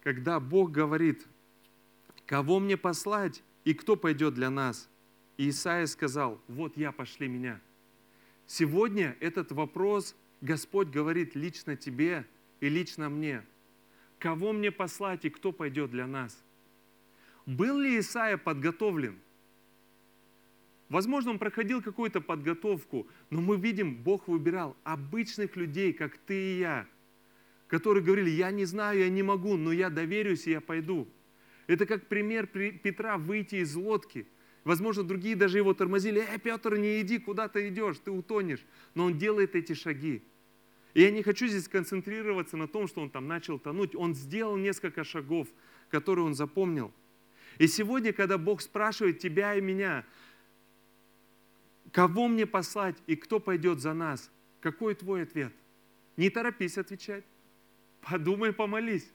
когда 0.03 0.39
Бог 0.39 0.71
говорит, 0.71 1.27
кого 2.27 2.61
мне 2.61 2.77
послать 2.77 3.43
и 3.65 3.75
кто 3.75 3.97
пойдет 3.97 4.35
для 4.35 4.51
нас? 4.51 4.89
И 5.37 5.49
Исаия 5.49 5.87
сказал, 5.87 6.41
вот 6.47 6.77
я, 6.77 6.93
пошли 6.93 7.27
меня. 7.27 7.61
Сегодня 8.47 9.17
этот 9.21 9.53
вопрос 9.53 10.15
Господь 10.41 10.89
говорит 10.89 11.35
лично 11.35 11.77
тебе 11.77 12.27
и 12.61 12.69
лично 12.69 13.09
мне. 13.09 13.43
Кого 14.19 14.53
мне 14.53 14.71
послать 14.71 15.25
и 15.25 15.31
кто 15.31 15.53
пойдет 15.53 15.91
для 15.91 16.07
нас? 16.07 16.43
Был 17.47 17.79
ли 17.79 17.99
Исаия 17.99 18.37
подготовлен? 18.37 19.19
Возможно, 20.89 21.33
он 21.33 21.39
проходил 21.39 21.83
какую-то 21.83 22.21
подготовку, 22.21 23.07
но 23.31 23.41
мы 23.41 23.57
видим, 23.57 23.95
Бог 23.95 24.29
выбирал 24.29 24.77
обычных 24.85 25.57
людей, 25.57 25.93
как 25.93 26.19
ты 26.19 26.35
и 26.35 26.59
я, 26.59 26.87
которые 27.69 28.05
говорили, 28.05 28.31
я 28.31 28.51
не 28.51 28.65
знаю, 28.65 29.01
я 29.01 29.09
не 29.09 29.23
могу, 29.23 29.57
но 29.57 29.73
я 29.73 29.91
доверюсь 29.91 30.47
и 30.47 30.53
я 30.53 30.61
пойду. 30.61 31.09
Это 31.67 31.87
как 31.87 32.07
пример 32.07 32.47
Петра 32.47 33.17
выйти 33.17 33.57
из 33.57 33.75
лодки. 33.75 34.27
Возможно, 34.65 35.03
другие 35.03 35.37
даже 35.37 35.59
его 35.59 35.75
тормозили, 35.75 36.27
«Эй, 36.27 36.39
Петр, 36.39 36.77
не 36.77 37.01
иди, 37.01 37.19
куда 37.19 37.49
ты 37.49 37.69
идешь, 37.69 37.99
ты 37.99 38.11
утонешь». 38.11 38.65
Но 38.95 39.05
он 39.07 39.19
делает 39.19 39.55
эти 39.55 39.75
шаги. 39.75 40.23
И 40.95 41.03
я 41.03 41.11
не 41.11 41.23
хочу 41.23 41.47
здесь 41.47 41.69
концентрироваться 41.69 42.57
на 42.57 42.67
том, 42.67 42.89
что 42.89 43.01
он 43.03 43.11
там 43.11 43.29
начал 43.29 43.59
тонуть. 43.59 43.95
Он 43.95 44.15
сделал 44.15 44.57
несколько 44.57 45.05
шагов, 45.05 45.49
которые 45.91 46.25
он 46.25 46.35
запомнил. 46.35 46.93
И 47.59 47.67
сегодня, 47.67 48.13
когда 48.13 48.39
Бог 48.39 48.63
спрашивает 48.63 49.19
тебя 49.19 49.55
и 49.55 49.61
меня, 49.61 50.05
Кого 51.95 52.27
мне 52.27 52.45
послать 52.45 52.97
и 53.07 53.15
кто 53.15 53.39
пойдет 53.39 53.81
за 53.81 53.95
нас? 53.95 54.29
Какой 54.61 54.97
твой 54.97 55.23
ответ? 55.23 55.53
Не 56.17 56.29
торопись 56.29 56.77
отвечать. 56.77 57.25
Подумай, 58.01 58.53
помолись. 58.53 59.13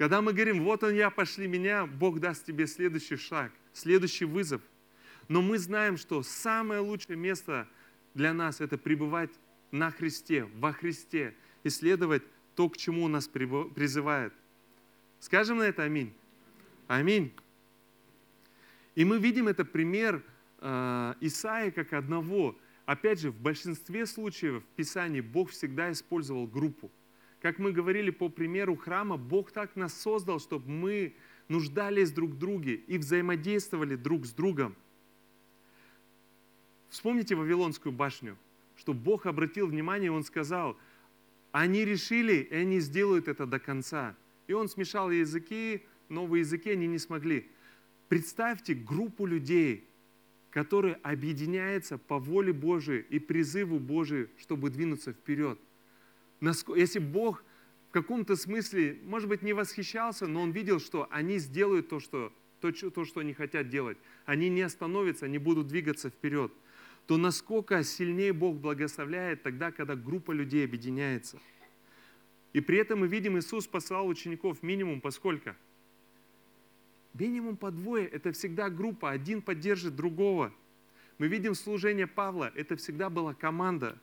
Когда 0.00 0.22
мы 0.22 0.32
говорим, 0.32 0.64
вот 0.64 0.82
он 0.82 0.94
я, 0.94 1.10
пошли 1.10 1.46
меня, 1.46 1.84
Бог 1.84 2.20
даст 2.20 2.46
тебе 2.46 2.66
следующий 2.66 3.16
шаг, 3.16 3.52
следующий 3.74 4.24
вызов. 4.24 4.62
Но 5.28 5.42
мы 5.42 5.58
знаем, 5.58 5.98
что 5.98 6.22
самое 6.22 6.80
лучшее 6.80 7.18
место 7.18 7.68
для 8.14 8.32
нас– 8.32 8.60
это 8.62 8.78
пребывать 8.78 9.28
на 9.70 9.90
Христе, 9.90 10.48
во 10.54 10.72
Христе, 10.72 11.34
исследовать 11.64 12.22
то, 12.54 12.70
к 12.70 12.78
чему 12.78 13.04
Он 13.04 13.12
нас 13.12 13.28
призывает. 13.28 14.32
Скажем 15.18 15.58
на 15.58 15.64
это 15.64 15.82
аминь. 15.82 16.14
Аминь. 16.86 17.30
И 18.94 19.04
мы 19.04 19.18
видим 19.18 19.48
это 19.48 19.66
пример 19.66 20.22
э, 20.60 21.14
Исаия 21.20 21.70
как 21.72 21.92
одного. 21.92 22.56
Опять 22.86 23.20
же, 23.20 23.30
в 23.30 23.38
большинстве 23.38 24.06
случаев 24.06 24.62
в 24.62 24.76
Писании 24.76 25.20
Бог 25.20 25.50
всегда 25.50 25.92
использовал 25.92 26.46
группу. 26.46 26.90
Как 27.40 27.58
мы 27.58 27.72
говорили 27.72 28.10
по 28.10 28.28
примеру 28.28 28.76
храма, 28.76 29.16
Бог 29.16 29.50
так 29.50 29.74
нас 29.74 29.94
создал, 29.94 30.40
чтобы 30.40 30.68
мы 30.70 31.14
нуждались 31.48 32.12
друг 32.12 32.32
в 32.32 32.38
друге 32.38 32.74
и 32.74 32.98
взаимодействовали 32.98 33.96
друг 33.96 34.26
с 34.26 34.32
другом. 34.32 34.76
Вспомните 36.90 37.34
Вавилонскую 37.34 37.92
башню, 37.92 38.36
что 38.76 38.92
Бог 38.92 39.26
обратил 39.26 39.68
внимание, 39.68 40.12
Он 40.12 40.22
сказал, 40.22 40.76
они 41.52 41.84
решили, 41.84 42.46
и 42.50 42.54
они 42.54 42.80
сделают 42.80 43.26
это 43.26 43.46
до 43.46 43.58
конца. 43.58 44.14
И 44.46 44.52
Он 44.52 44.68
смешал 44.68 45.10
языки, 45.10 45.82
новые 46.08 46.40
языки 46.40 46.70
они 46.70 46.86
не 46.86 46.98
смогли. 46.98 47.48
Представьте 48.08 48.74
группу 48.74 49.24
людей, 49.24 49.84
которые 50.50 50.96
объединяются 50.96 51.96
по 51.96 52.18
воле 52.18 52.52
Божией 52.52 53.06
и 53.08 53.18
призыву 53.18 53.78
Божию, 53.78 54.28
чтобы 54.36 54.68
двинуться 54.68 55.12
вперед. 55.12 55.58
Если 56.40 56.98
Бог 56.98 57.42
в 57.88 57.92
каком-то 57.92 58.36
смысле, 58.36 58.98
может 59.04 59.28
быть, 59.28 59.42
не 59.42 59.52
восхищался, 59.52 60.26
но 60.26 60.42
Он 60.42 60.52
видел, 60.52 60.80
что 60.80 61.08
они 61.10 61.38
сделают 61.38 61.88
то, 61.88 62.00
что, 62.00 62.32
то, 62.60 62.72
то, 62.72 63.04
что 63.04 63.20
они 63.20 63.34
хотят 63.34 63.68
делать. 63.68 63.98
Они 64.24 64.48
не 64.48 64.62
остановятся, 64.62 65.26
они 65.26 65.38
будут 65.38 65.66
двигаться 65.66 66.10
вперед. 66.10 66.52
То 67.06 67.16
насколько 67.16 67.82
сильнее 67.82 68.32
Бог 68.32 68.56
благословляет 68.56 69.42
тогда, 69.42 69.72
когда 69.72 69.96
группа 69.96 70.32
людей 70.32 70.64
объединяется. 70.64 71.38
И 72.52 72.60
при 72.60 72.78
этом 72.78 73.00
мы 73.00 73.08
видим, 73.08 73.38
Иисус 73.38 73.66
послал 73.66 74.06
учеников 74.06 74.62
минимум 74.62 75.00
по 75.00 75.10
сколько– 75.10 75.56
Минимум 77.14 77.56
по 77.56 77.70
двое– 77.70 78.06
это 78.08 78.32
всегда 78.32 78.70
группа, 78.70 79.10
один 79.10 79.42
поддержит 79.42 79.96
другого. 79.96 80.52
Мы 81.18 81.26
видим 81.26 81.54
служение 81.54 82.06
Павла, 82.06 82.52
это 82.54 82.76
всегда 82.76 83.10
была 83.10 83.34
команда. 83.34 83.98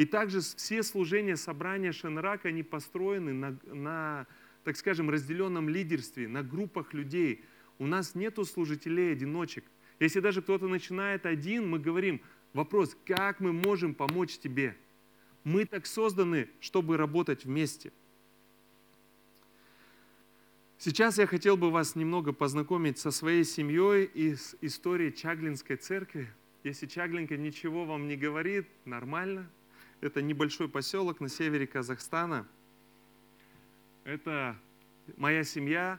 И 0.00 0.06
также 0.06 0.40
все 0.40 0.82
служения, 0.82 1.36
собрания 1.36 1.92
Шенрак, 1.92 2.46
они 2.46 2.62
построены 2.62 3.34
на, 3.34 3.58
на, 3.66 4.26
так 4.64 4.78
скажем, 4.78 5.10
разделенном 5.10 5.68
лидерстве, 5.68 6.26
на 6.26 6.42
группах 6.42 6.94
людей. 6.94 7.44
У 7.78 7.86
нас 7.86 8.14
нету 8.14 8.46
служителей-одиночек. 8.46 9.62
Если 9.98 10.20
даже 10.20 10.40
кто-то 10.40 10.68
начинает 10.68 11.26
один, 11.26 11.68
мы 11.68 11.78
говорим, 11.78 12.22
вопрос, 12.54 12.96
как 13.04 13.40
мы 13.40 13.52
можем 13.52 13.92
помочь 13.94 14.38
тебе? 14.38 14.74
Мы 15.44 15.66
так 15.66 15.84
созданы, 15.84 16.48
чтобы 16.60 16.96
работать 16.96 17.44
вместе. 17.44 17.92
Сейчас 20.78 21.18
я 21.18 21.26
хотел 21.26 21.58
бы 21.58 21.70
вас 21.70 21.94
немного 21.94 22.32
познакомить 22.32 22.96
со 22.96 23.10
своей 23.10 23.44
семьей 23.44 24.06
и 24.06 24.34
с 24.34 24.56
историей 24.62 25.14
Чаглинской 25.14 25.76
церкви. 25.76 26.26
Если 26.64 26.86
Чаглинка 26.86 27.36
ничего 27.36 27.84
вам 27.84 28.08
не 28.08 28.16
говорит, 28.16 28.66
нормально. 28.86 29.46
Это 30.00 30.22
небольшой 30.22 30.68
поселок 30.68 31.20
на 31.20 31.28
севере 31.28 31.66
Казахстана. 31.66 32.46
Это 34.04 34.56
моя 35.16 35.44
семья. 35.44 35.98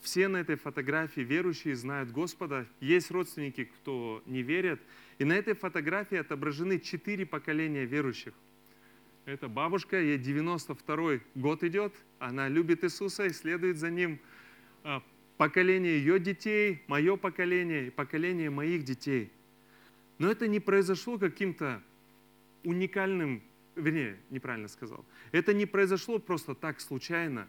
Все 0.00 0.28
на 0.28 0.36
этой 0.36 0.56
фотографии 0.56 1.22
верующие, 1.22 1.74
знают 1.74 2.10
Господа. 2.10 2.66
Есть 2.80 3.10
родственники, 3.10 3.64
кто 3.64 4.22
не 4.26 4.42
верят. 4.42 4.78
И 5.18 5.24
на 5.24 5.32
этой 5.32 5.54
фотографии 5.54 6.18
отображены 6.18 6.78
четыре 6.78 7.24
поколения 7.24 7.86
верующих. 7.86 8.34
Это 9.24 9.48
бабушка, 9.48 9.98
ей 9.98 10.18
92 10.18 11.20
год 11.34 11.64
идет, 11.64 11.94
она 12.18 12.48
любит 12.48 12.84
Иисуса 12.84 13.24
и 13.24 13.30
следует 13.30 13.78
за 13.78 13.90
Ним. 13.90 14.20
А, 14.82 15.02
поколение 15.38 15.96
ее 15.96 16.18
детей, 16.18 16.82
мое 16.88 17.16
поколение 17.16 17.86
и 17.86 17.90
поколение 17.90 18.50
моих 18.50 18.84
детей. 18.84 19.32
Но 20.18 20.30
это 20.30 20.46
не 20.46 20.60
произошло 20.60 21.18
каким-то 21.18 21.82
уникальным, 22.64 23.42
вернее, 23.76 24.16
неправильно 24.30 24.68
сказал. 24.68 25.04
Это 25.32 25.52
не 25.54 25.66
произошло 25.66 26.18
просто 26.18 26.54
так 26.54 26.80
случайно. 26.80 27.48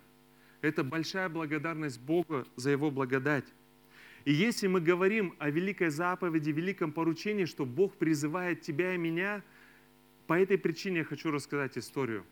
Это 0.61 0.83
большая 0.83 1.29
благодарность 1.29 1.99
Бога 1.99 2.45
за 2.55 2.71
Его 2.71 2.91
благодать. 2.91 3.45
И 4.25 4.33
если 4.33 4.67
мы 4.67 4.81
говорим 4.81 5.35
о 5.37 5.51
великой 5.51 5.89
заповеди, 5.89 6.49
великом 6.49 6.91
поручении, 6.91 7.45
что 7.45 7.65
Бог 7.65 7.95
призывает 7.95 8.61
тебя 8.61 8.95
и 8.95 8.97
меня, 8.97 9.43
по 10.25 10.33
этой 10.33 10.57
причине 10.57 10.99
я 10.99 11.03
хочу 11.03 11.29
рассказать 11.29 11.77
историю. 11.77 12.25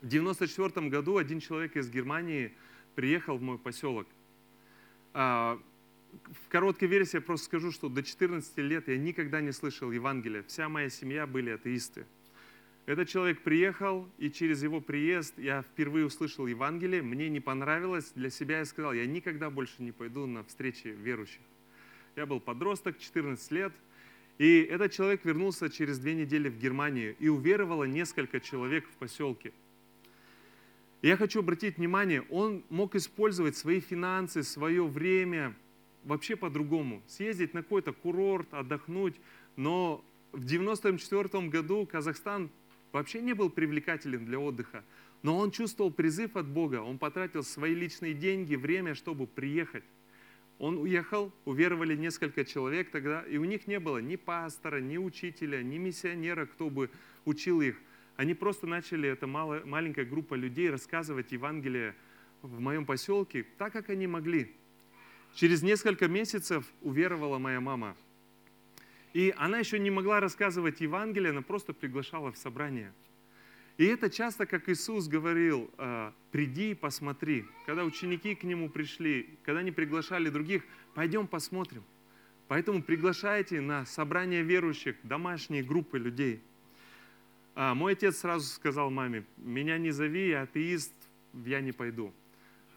В 0.00 0.06
1994 0.06 0.88
году 0.88 1.18
один 1.18 1.40
человек 1.40 1.76
из 1.76 1.90
Германии 1.90 2.52
приехал 2.94 3.38
в 3.38 3.42
мой 3.42 3.58
поселок. 3.58 4.06
В 6.44 6.48
короткой 6.48 6.88
версии 6.88 7.16
я 7.16 7.20
просто 7.20 7.46
скажу, 7.46 7.70
что 7.72 7.88
до 7.88 8.02
14 8.02 8.56
лет 8.58 8.88
я 8.88 8.98
никогда 8.98 9.40
не 9.40 9.52
слышал 9.52 9.90
Евангелия. 9.90 10.42
Вся 10.44 10.68
моя 10.68 10.88
семья 10.88 11.26
были 11.26 11.50
атеисты. 11.50 12.06
Этот 12.86 13.08
человек 13.08 13.42
приехал, 13.42 14.08
и 14.18 14.30
через 14.30 14.62
его 14.62 14.80
приезд 14.80 15.38
я 15.38 15.62
впервые 15.62 16.06
услышал 16.06 16.46
Евангелие. 16.46 17.02
Мне 17.02 17.28
не 17.28 17.40
понравилось. 17.40 18.12
Для 18.14 18.30
себя 18.30 18.58
я 18.58 18.64
сказал, 18.64 18.92
я 18.92 19.06
никогда 19.06 19.50
больше 19.50 19.82
не 19.82 19.92
пойду 19.92 20.26
на 20.26 20.42
встречи 20.44 20.88
верующих. 20.88 21.42
Я 22.16 22.26
был 22.26 22.40
подросток, 22.40 22.98
14 22.98 23.50
лет. 23.52 23.72
И 24.38 24.62
этот 24.62 24.92
человек 24.92 25.24
вернулся 25.24 25.68
через 25.68 25.98
две 25.98 26.14
недели 26.14 26.48
в 26.48 26.58
Германию, 26.58 27.14
и 27.18 27.28
уверовало 27.28 27.84
несколько 27.84 28.40
человек 28.40 28.88
в 28.88 28.96
поселке. 28.96 29.52
Я 31.02 31.16
хочу 31.16 31.40
обратить 31.40 31.76
внимание, 31.76 32.22
он 32.30 32.64
мог 32.70 32.94
использовать 32.94 33.56
свои 33.56 33.80
финансы, 33.80 34.42
свое 34.42 34.86
время 34.86 35.54
вообще 36.04 36.36
по-другому. 36.36 37.02
Съездить 37.06 37.54
на 37.54 37.62
какой-то 37.62 37.92
курорт, 37.92 38.52
отдохнуть. 38.52 39.14
Но 39.56 40.04
в 40.32 40.44
1994 40.44 41.48
году 41.48 41.86
Казахстан 41.86 42.50
вообще 42.92 43.20
не 43.20 43.34
был 43.34 43.50
привлекателен 43.50 44.24
для 44.24 44.38
отдыха. 44.38 44.84
Но 45.22 45.36
он 45.38 45.50
чувствовал 45.50 45.90
призыв 45.90 46.36
от 46.36 46.46
Бога. 46.46 46.82
Он 46.82 46.98
потратил 46.98 47.42
свои 47.42 47.74
личные 47.74 48.14
деньги, 48.14 48.54
время, 48.54 48.94
чтобы 48.94 49.26
приехать. 49.26 49.84
Он 50.58 50.76
уехал, 50.76 51.32
уверовали 51.46 51.96
несколько 51.96 52.44
человек 52.44 52.90
тогда, 52.90 53.22
и 53.22 53.38
у 53.38 53.44
них 53.44 53.66
не 53.66 53.80
было 53.80 53.98
ни 53.98 54.16
пастора, 54.16 54.80
ни 54.80 54.98
учителя, 54.98 55.62
ни 55.62 55.78
миссионера, 55.78 56.44
кто 56.44 56.68
бы 56.68 56.90
учил 57.24 57.62
их. 57.62 57.80
Они 58.16 58.34
просто 58.34 58.66
начали, 58.66 59.08
эта 59.08 59.26
маленькая 59.26 60.04
группа 60.04 60.34
людей, 60.34 60.68
рассказывать 60.68 61.32
Евангелие 61.32 61.94
в 62.42 62.60
моем 62.60 62.84
поселке 62.84 63.46
так, 63.56 63.72
как 63.72 63.88
они 63.88 64.06
могли. 64.06 64.54
Через 65.34 65.62
несколько 65.62 66.08
месяцев 66.08 66.64
уверовала 66.82 67.38
моя 67.38 67.60
мама– 67.60 67.96
и 69.12 69.34
она 69.36 69.58
еще 69.58 69.78
не 69.78 69.90
могла 69.90 70.20
рассказывать 70.20 70.80
Евангелие, 70.80 71.30
она 71.30 71.42
просто 71.42 71.72
приглашала 71.72 72.30
в 72.30 72.38
собрание. 72.38 72.92
И 73.76 73.84
это 73.84 74.10
часто, 74.10 74.46
как 74.46 74.68
Иисус 74.68 75.08
говорил, 75.08 75.70
«А, 75.78 76.12
приди 76.30 76.72
и 76.72 76.74
посмотри. 76.74 77.44
Когда 77.66 77.84
ученики 77.84 78.34
к 78.34 78.44
Нему 78.44 78.68
пришли, 78.68 79.38
когда 79.42 79.60
они 79.60 79.72
приглашали 79.72 80.28
других, 80.28 80.62
пойдем 80.94 81.26
посмотрим. 81.26 81.82
Поэтому 82.46 82.82
приглашайте 82.82 83.60
на 83.60 83.86
собрание 83.86 84.42
верующих, 84.42 84.96
домашние 85.02 85.62
группы 85.62 85.98
людей. 85.98 86.40
А 87.54 87.74
мой 87.74 87.92
отец 87.92 88.18
сразу 88.18 88.46
сказал 88.46 88.90
маме, 88.90 89.24
меня 89.38 89.78
не 89.78 89.90
зови, 89.90 90.28
я 90.28 90.42
атеист, 90.42 90.92
я 91.32 91.60
не 91.60 91.72
пойду. 91.72 92.12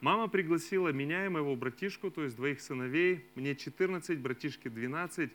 Мама 0.04 0.28
пригласила 0.28 0.90
меня 0.90 1.26
и 1.26 1.30
моего 1.30 1.56
братишку, 1.56 2.12
то 2.12 2.26
есть 2.26 2.36
двоих 2.36 2.60
сыновей, 2.60 3.24
мне 3.36 3.56
14, 3.56 4.20
братишке 4.20 4.70
12, 4.70 5.32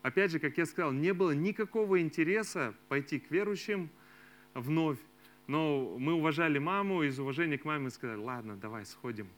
опять 0.00 0.30
же, 0.30 0.38
как 0.38 0.56
я 0.56 0.64
сказал, 0.64 0.90
не 0.90 1.12
было 1.12 1.32
никакого 1.32 2.00
интереса 2.00 2.74
пойти 2.88 3.18
к 3.18 3.30
верующим 3.30 3.90
вновь. 4.54 4.96
Но 5.48 5.98
мы 5.98 6.14
уважали 6.14 6.58
маму, 6.58 7.02
из 7.02 7.18
уважения 7.18 7.58
к 7.58 7.66
маме 7.66 7.90
сказали, 7.90 8.18
ладно, 8.18 8.56
давай 8.56 8.86
сходим. 8.86 9.28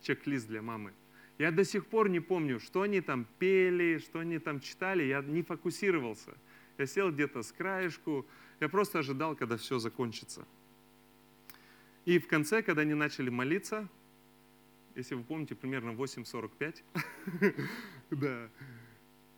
Чек-лист 0.00 0.46
для 0.46 0.62
мамы. 0.62 0.92
Я 1.38 1.50
до 1.50 1.64
сих 1.64 1.84
пор 1.84 2.08
не 2.08 2.20
помню, 2.20 2.60
что 2.60 2.82
они 2.82 3.00
там 3.00 3.26
пели, 3.40 3.98
что 3.98 4.20
они 4.20 4.38
там 4.38 4.60
читали, 4.60 5.02
я 5.02 5.22
не 5.22 5.42
фокусировался. 5.42 6.34
Я 6.78 6.86
сел 6.86 7.10
где-то 7.10 7.42
с 7.42 7.50
краешку, 7.50 8.24
я 8.60 8.68
просто 8.68 9.00
ожидал, 9.00 9.34
когда 9.34 9.56
все 9.56 9.80
закончится. 9.80 10.46
И 12.04 12.20
в 12.20 12.28
конце, 12.28 12.62
когда 12.62 12.82
они 12.82 12.94
начали 12.94 13.28
молиться, 13.28 13.88
если 14.94 15.14
вы 15.14 15.22
помните, 15.22 15.54
примерно 15.54 15.90
8.45, 15.90 16.82
да, 18.10 18.48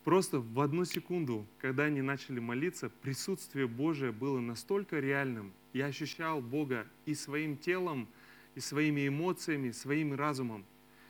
Просто 0.06 0.38
в 0.38 0.60
одну 0.60 0.84
секунду, 0.84 1.44
когда 1.58 1.82
они 1.82 2.00
начали 2.00 2.38
молиться, 2.38 2.88
присутствие 3.02 3.66
Божие 3.66 4.12
было 4.12 4.38
настолько 4.38 5.00
реальным. 5.00 5.52
Я 5.72 5.86
ощущал 5.86 6.40
Бога 6.40 6.86
и 7.06 7.14
своим 7.14 7.56
телом, 7.56 8.06
и 8.54 8.60
своими 8.60 9.08
эмоциями, 9.08 9.72
своим 9.72 10.14
разумом. 10.14 10.64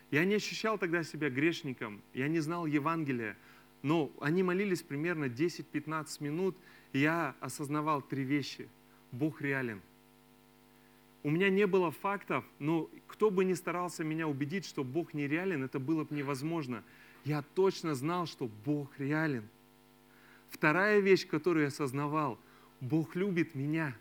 Я 0.09 0.25
не 0.25 0.33
ощущал 0.33 0.79
тогда 0.79 1.03
себя 1.03 1.29
грешником, 1.29 2.01
я 2.15 2.27
не 2.27 2.39
знал 2.39 2.65
Евангелия, 2.65 3.37
но 3.83 4.11
они 4.19 4.41
молились 4.41 4.81
примерно 4.81 5.25
10-15 5.25 6.23
минут, 6.23 6.57
и 6.91 6.97
я 6.97 7.35
осознавал 7.39 8.01
три 8.01 8.23
вещи. 8.23 8.67
Бог 9.11 9.41
реален. 9.41 9.79
У 11.23 11.29
меня 11.29 11.49
не 11.49 11.67
было 11.67 11.91
фактов, 11.91 12.45
но 12.59 12.89
кто 13.07 13.29
бы 13.29 13.43
ни 13.43 13.53
старался 13.53 14.03
меня 14.03 14.27
убедить, 14.27 14.65
что 14.65 14.83
Бог 14.83 15.13
нереален, 15.13 15.63
это 15.63 15.79
было 15.79 16.03
бы 16.03 16.15
невозможно– 16.15 16.83
я 17.27 17.41
точно 17.41 17.93
знал, 17.93 18.25
что 18.25 18.49
Бог 18.63 18.89
реален. 18.97 19.49
Вторая 20.49 21.01
вещь, 21.01 21.27
которую 21.27 21.63
я 21.63 21.67
осознавал, 21.67 22.39
Бог 22.79 23.17
любит 23.17 23.53
меня. 23.53 23.93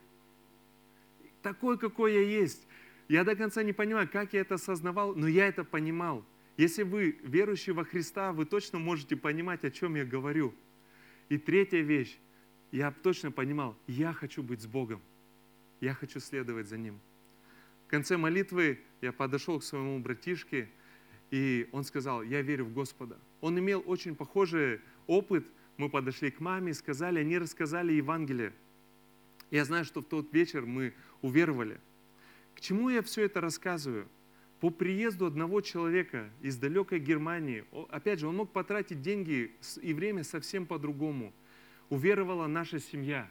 Такой, 1.43 1.77
какой 1.77 2.15
я 2.15 2.21
есть. 2.21 2.69
Я 3.09 3.25
до 3.25 3.35
конца 3.35 3.65
не 3.65 3.73
понимаю, 3.73 4.09
как 4.09 4.33
я 4.33 4.43
это 4.43 4.55
осознавал, 4.55 5.17
но 5.17 5.27
я 5.27 5.49
это 5.49 5.65
понимал. 5.65 6.25
Если 6.57 6.85
вы 6.85 7.19
верующий 7.25 7.73
во 7.73 7.85
Христа, 7.85 8.33
вы 8.33 8.47
точно 8.47 8.79
можете 8.79 9.17
понимать, 9.17 9.65
о 9.65 9.73
чем 9.73 9.97
я 9.97 10.05
говорю. 10.05 10.55
И 11.29 11.37
третья 11.37 11.81
вещь, 11.81 12.17
я 12.71 12.93
точно 12.93 13.33
понимал, 13.33 13.77
я 13.89 14.13
хочу 14.13 14.41
быть 14.41 14.63
с 14.63 14.67
Богом. 14.67 15.03
Я 15.81 15.95
хочу 15.95 16.21
следовать 16.21 16.69
за 16.69 16.79
Ним. 16.79 17.01
В 17.87 17.89
конце 17.89 18.17
молитвы 18.17 18.81
я 19.01 19.13
подошел 19.13 19.61
к 19.61 19.65
своему 19.65 20.01
братишке, 20.01 20.69
и 21.31 21.69
он 21.73 21.85
сказал, 21.85 22.23
я 22.23 22.43
верю 22.43 22.65
в 22.65 22.73
Господа. 22.73 23.19
Он 23.41 23.59
имел 23.59 23.83
очень 23.87 24.17
похожий 24.17 24.81
опыт. 25.07 25.47
Мы 25.77 25.89
подошли 25.91 26.31
к 26.31 26.41
маме, 26.41 26.73
сказали, 26.75 27.21
они 27.21 27.39
рассказали 27.39 27.93
Евангелие. 27.93 28.53
Я 29.51 29.65
знаю, 29.65 29.85
что 29.85 30.01
в 30.01 30.05
тот 30.05 30.33
вечер 30.33 30.67
мы 30.67 30.95
уверовали. 31.23 31.81
К 32.55 32.61
чему 32.61 32.89
я 32.89 33.03
все 33.03 33.25
это 33.25 33.41
рассказываю? 33.41 34.09
По 34.61 34.71
приезду 34.71 35.27
одного 35.27 35.61
человека 35.61 36.31
из 36.41 36.57
далекой 36.57 36.99
Германии, 36.99 37.65
опять 37.91 38.21
же, 38.21 38.27
он 38.27 38.37
мог 38.37 38.51
потратить 38.53 39.03
деньги 39.03 39.55
и 39.83 39.93
время 39.93 40.25
совсем 40.25 40.65
по-другому. 40.67 41.33
Уверовала 41.91 42.47
наша 42.47 42.81
семья. 42.81 43.31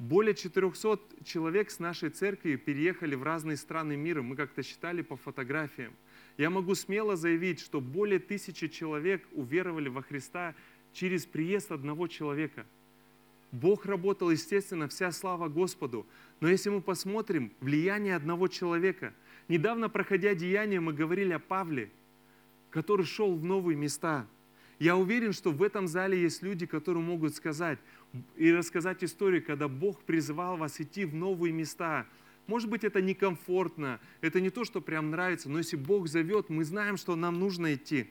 Более 0.00 0.34
400 0.34 0.98
человек 1.24 1.70
с 1.70 1.78
нашей 1.78 2.08
церкви 2.08 2.56
переехали 2.56 3.14
в 3.14 3.22
разные 3.22 3.58
страны 3.58 3.98
мира. 3.98 4.22
Мы 4.22 4.34
как-то 4.34 4.62
считали 4.62 5.02
по 5.02 5.18
фотографиям. 5.18 5.92
Я 6.38 6.48
могу 6.48 6.74
смело 6.74 7.16
заявить, 7.16 7.60
что 7.60 7.82
более 7.82 8.18
тысячи 8.18 8.68
человек 8.68 9.22
уверовали 9.32 9.90
во 9.90 10.00
Христа 10.00 10.54
через 10.94 11.26
приезд 11.26 11.70
одного 11.70 12.08
человека. 12.08 12.64
Бог 13.52 13.84
работал, 13.84 14.30
естественно, 14.30 14.88
вся 14.88 15.12
слава 15.12 15.48
Господу. 15.48 16.06
Но 16.40 16.48
если 16.48 16.70
мы 16.70 16.80
посмотрим 16.80 17.52
влияние 17.60 18.16
одного 18.16 18.48
человека, 18.48 19.12
недавно 19.48 19.90
проходя 19.90 20.34
деяния, 20.34 20.80
мы 20.80 20.94
говорили 20.94 21.34
о 21.34 21.38
Павле, 21.38 21.90
который 22.70 23.04
шел 23.04 23.34
в 23.36 23.44
новые 23.44 23.76
места. 23.76 24.26
Я 24.80 24.96
уверен, 24.96 25.32
что 25.32 25.52
в 25.52 25.62
этом 25.62 25.86
зале 25.86 26.20
есть 26.20 26.42
люди, 26.42 26.66
которые 26.66 27.04
могут 27.04 27.36
сказать 27.36 27.78
и 28.36 28.50
рассказать 28.50 29.04
историю, 29.04 29.44
когда 29.44 29.68
Бог 29.68 30.00
призывал 30.02 30.56
вас 30.56 30.80
идти 30.80 31.04
в 31.04 31.14
новые 31.14 31.52
места– 31.52 32.06
может 32.50 32.68
быть, 32.68 32.82
это 32.82 33.00
некомфортно, 33.00 34.00
это 34.22 34.40
не 34.40 34.50
то, 34.50 34.64
что 34.64 34.80
прям 34.80 35.10
нравится, 35.10 35.48
но 35.48 35.58
если 35.58 35.76
Бог 35.76 36.08
зовет, 36.08 36.48
мы 36.48 36.64
знаем, 36.64 36.96
что 36.96 37.14
нам 37.14 37.38
нужно 37.38 37.74
идти. 37.74 38.10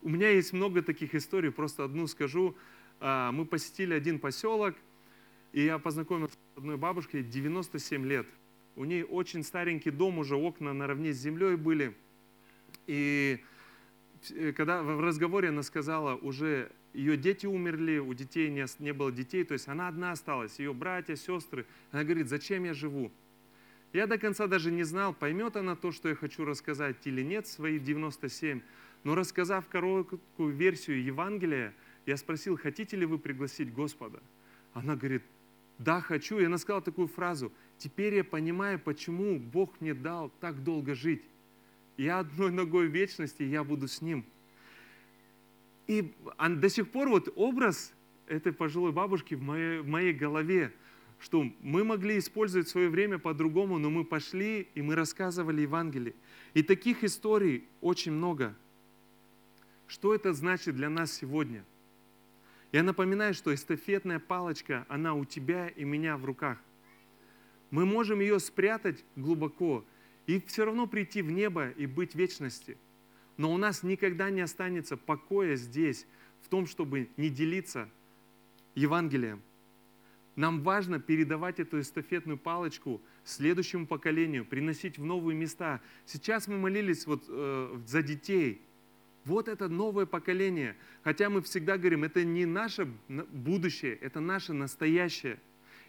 У 0.00 0.08
меня 0.08 0.30
есть 0.30 0.54
много 0.54 0.80
таких 0.80 1.14
историй, 1.14 1.50
просто 1.50 1.84
одну 1.84 2.06
скажу. 2.06 2.56
А, 3.00 3.32
мы 3.32 3.44
посетили 3.44 3.92
один 3.92 4.18
поселок, 4.18 4.76
и 5.52 5.62
я 5.62 5.78
познакомился 5.78 6.36
с 6.54 6.58
одной 6.58 6.78
бабушкой, 6.78 7.22
97 7.22 8.06
лет. 8.06 8.26
У 8.76 8.86
нее 8.86 9.04
очень 9.04 9.42
старенький 9.42 9.90
дом, 9.90 10.18
уже 10.18 10.34
окна 10.34 10.72
наравне 10.72 11.12
с 11.12 11.18
землей 11.18 11.56
были. 11.56 11.94
И 12.86 13.44
когда 14.56 14.82
в 14.82 15.00
разговоре 15.00 15.48
она 15.48 15.62
сказала, 15.62 16.14
уже 16.16 16.70
ее 16.92 17.16
дети 17.16 17.46
умерли, 17.46 17.98
у 17.98 18.14
детей 18.14 18.50
не, 18.50 18.66
не 18.78 18.92
было 18.92 19.10
детей, 19.10 19.44
то 19.44 19.54
есть 19.54 19.68
она 19.68 19.88
одна 19.88 20.12
осталась, 20.12 20.58
ее 20.58 20.72
братья, 20.72 21.16
сестры. 21.16 21.66
Она 21.90 22.04
говорит, 22.04 22.28
зачем 22.28 22.64
я 22.64 22.74
живу? 22.74 23.10
Я 23.92 24.06
до 24.06 24.18
конца 24.18 24.46
даже 24.46 24.70
не 24.70 24.82
знал, 24.82 25.14
поймет 25.14 25.56
она 25.56 25.76
то, 25.76 25.92
что 25.92 26.08
я 26.08 26.14
хочу 26.14 26.44
рассказать 26.44 26.96
или 27.06 27.22
нет, 27.22 27.46
свои 27.46 27.78
97. 27.78 28.60
Но 29.04 29.14
рассказав 29.14 29.68
короткую 29.68 30.54
версию 30.54 31.04
Евангелия, 31.04 31.74
Я 32.06 32.16
спросил, 32.16 32.58
хотите 32.58 32.96
ли 32.96 33.06
вы 33.06 33.18
пригласить 33.18 33.72
Господа? 33.72 34.20
Она 34.74 34.94
говорит, 34.94 35.22
да, 35.78 36.00
хочу. 36.00 36.38
И 36.38 36.44
она 36.44 36.58
сказала 36.58 36.82
такую 36.82 37.08
фразу, 37.08 37.52
теперь 37.78 38.14
я 38.14 38.24
понимаю, 38.24 38.78
почему 38.78 39.38
Бог 39.38 39.80
мне 39.80 39.94
дал 39.94 40.30
так 40.40 40.62
долго 40.62 40.94
жить. 40.94 41.22
Я 41.96 42.20
одной 42.20 42.50
ногой 42.50 42.88
в 42.88 42.92
вечности, 42.92 43.42
я 43.42 43.62
буду 43.62 43.88
с 43.88 44.02
Ним. 44.02 44.24
И 45.86 46.12
до 46.38 46.68
сих 46.68 46.90
пор 46.90 47.08
вот 47.08 47.32
образ 47.36 47.92
этой 48.26 48.52
пожилой 48.52 48.92
бабушки 48.92 49.34
в 49.34 49.42
моей, 49.42 49.80
в 49.80 49.86
моей 49.86 50.12
голове, 50.12 50.72
что 51.20 51.44
мы 51.60 51.84
могли 51.84 52.18
использовать 52.18 52.68
свое 52.68 52.88
время 52.88 53.18
по-другому, 53.18 53.78
но 53.78 53.90
мы 53.90 54.04
пошли 54.04 54.68
и 54.74 54.82
мы 54.82 54.94
рассказывали 54.94 55.62
Евангелие. 55.62 56.14
И 56.54 56.62
таких 56.62 57.04
историй 57.04 57.64
очень 57.80 58.12
много. 58.12 58.54
Что 59.86 60.14
это 60.14 60.32
значит 60.32 60.74
для 60.74 60.88
нас 60.88 61.12
сегодня? 61.12 61.64
Я 62.72 62.82
напоминаю, 62.82 63.34
что 63.34 63.54
эстафетная 63.54 64.18
палочка, 64.18 64.84
она 64.88 65.14
у 65.14 65.24
тебя 65.24 65.68
и 65.68 65.84
меня 65.84 66.16
в 66.16 66.24
руках. 66.24 66.58
Мы 67.70 67.86
можем 67.86 68.20
ее 68.20 68.40
спрятать 68.40 69.04
глубоко 69.14 69.84
и 70.26 70.40
все 70.40 70.64
равно 70.64 70.86
прийти 70.86 71.22
в 71.22 71.30
небо 71.30 71.70
и 71.70 71.86
быть 71.86 72.12
в 72.12 72.16
вечности. 72.16 72.76
Но 73.36 73.52
у 73.52 73.56
нас 73.56 73.82
никогда 73.82 74.30
не 74.30 74.40
останется 74.40 74.96
покоя 74.96 75.56
здесь, 75.56 76.06
в 76.44 76.48
том, 76.48 76.66
чтобы 76.66 77.08
не 77.16 77.30
делиться 77.30 77.88
Евангелием. 78.74 79.42
Нам 80.36 80.62
важно 80.62 80.98
передавать 80.98 81.60
эту 81.60 81.80
эстафетную 81.80 82.38
палочку 82.38 83.00
следующему 83.24 83.86
поколению, 83.86 84.44
приносить 84.44 84.98
в 84.98 85.04
новые 85.04 85.36
места. 85.36 85.80
Сейчас 86.06 86.48
мы 86.48 86.58
молились 86.58 87.06
вот, 87.06 87.24
э, 87.28 87.78
за 87.86 88.02
детей. 88.02 88.60
Вот 89.24 89.48
это 89.48 89.68
новое 89.68 90.06
поколение. 90.06 90.76
Хотя 91.02 91.30
мы 91.30 91.40
всегда 91.40 91.78
говорим, 91.78 92.04
это 92.04 92.24
не 92.24 92.44
наше 92.44 92.86
будущее, 93.08 93.94
это 93.94 94.20
наше 94.20 94.52
настоящее. 94.52 95.38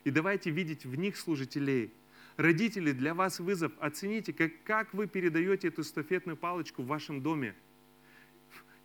И 0.04 0.12
давайте 0.12 0.52
видеть 0.52 0.86
в 0.86 0.96
них 0.96 1.18
служителей. 1.18 1.92
Родители, 2.38 2.92
для 2.92 3.14
вас 3.14 3.40
вызов. 3.40 3.72
Оцените, 3.80 4.34
как, 4.34 4.52
как 4.64 4.94
вы 4.94 5.08
передаете 5.08 5.70
эту 5.70 5.82
эстафетную 5.82 6.36
палочку 6.36 6.84
в 6.84 6.88
вашем 6.88 7.22
доме. 7.22 7.56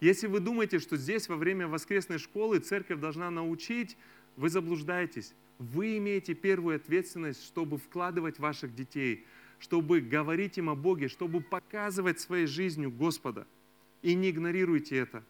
Если 0.01 0.29
вы 0.29 0.41
думаете, 0.41 0.79
что 0.79 0.97
здесь 0.97 1.29
во 1.29 1.37
время 1.37 1.67
воскресной 1.67 2.19
школы 2.19 2.61
церковь 2.61 3.01
должна 3.01 3.31
научить, 3.31 3.97
вы 4.37 4.49
заблуждаетесь. 4.49 5.35
Вы 5.59 5.99
имеете 5.99 6.35
первую 6.35 6.77
ответственность, 6.77 7.45
чтобы 7.45 7.77
вкладывать 7.77 8.39
ваших 8.39 8.75
детей, 8.75 9.27
чтобы 9.59 10.01
говорить 10.01 10.57
им 10.57 10.71
о 10.71 10.75
Боге, 10.75 11.09
чтобы 11.09 11.43
показывать 11.43 12.21
своей 12.21 12.47
жизнью 12.47 12.91
Господа. 12.91 13.47
И 14.01 14.15
не 14.15 14.31
игнорируйте 14.31 14.97
это. 14.97 15.23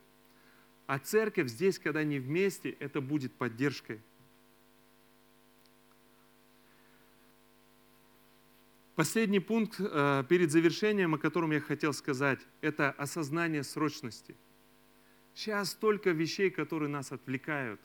А 0.87 0.99
церковь 0.99 1.49
здесь, 1.49 1.79
когда 1.79 2.05
не 2.05 2.19
вместе, 2.19 2.77
это 2.79 3.01
будет 3.01 3.33
поддержкой. 3.33 4.01
Последний 9.01 9.41
пункт 9.41 9.77
э, 9.81 10.25
перед 10.29 10.51
завершением, 10.51 11.15
о 11.15 11.19
котором 11.19 11.53
я 11.53 11.61
хотел 11.63 11.95
сказать, 11.95 12.41
это 12.61 12.91
осознание 12.91 13.63
срочности. 13.63 14.37
Сейчас 15.35 15.71
столько 15.71 16.11
вещей, 16.11 16.51
которые 16.51 16.91
нас 16.91 17.11
отвлекают 17.11 17.81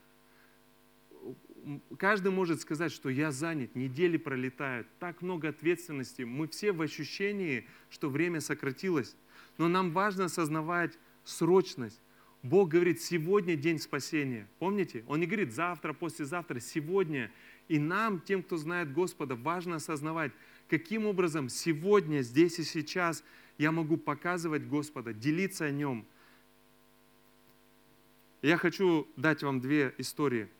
каждый 1.97 2.33
может 2.33 2.59
сказать, 2.59 2.91
что 2.91 3.07
я 3.07 3.31
занят, 3.31 3.75
недели 3.75 4.17
пролетают, 4.17 4.87
так 4.99 5.21
много 5.21 5.47
ответственности. 5.47 6.23
Мы 6.23 6.49
все 6.49 6.73
в 6.73 6.81
ощущении, 6.81 7.65
что 7.89 8.09
время 8.09 8.41
сократилось. 8.41 9.15
Но 9.57 9.69
нам 9.69 9.91
важно 9.91 10.25
осознавать 10.25 10.99
срочность. 11.23 12.01
Бог 12.43 12.69
говорит, 12.69 13.01
сегодня 13.01 13.55
день 13.55 13.79
спасения. 13.79 14.49
Помните? 14.59 15.05
Он 15.07 15.21
не 15.21 15.25
говорит 15.25 15.53
завтра, 15.53 15.93
послезавтра, 15.93 16.59
сегодня. 16.59 17.31
И 17.69 17.79
нам, 17.79 18.19
тем, 18.19 18.43
кто 18.43 18.57
знает 18.57 18.93
Господа, 18.93 19.35
важно 19.35 19.77
осознавать, 19.77 20.31
каким 20.69 21.05
образом 21.05 21.49
сегодня, 21.49 22.21
здесь 22.21 22.59
и 22.59 22.63
сейчас 22.63 23.23
я 23.57 23.71
могу 23.71 23.97
показывать 23.97 24.67
Господа, 24.67 25.13
делиться 25.13 25.65
о 25.65 25.71
Нем. 25.71 26.05
Я 28.41 28.57
хочу 28.57 29.07
дать 29.15 29.43
вам 29.43 29.59
две 29.61 29.93
истории– 29.97 30.49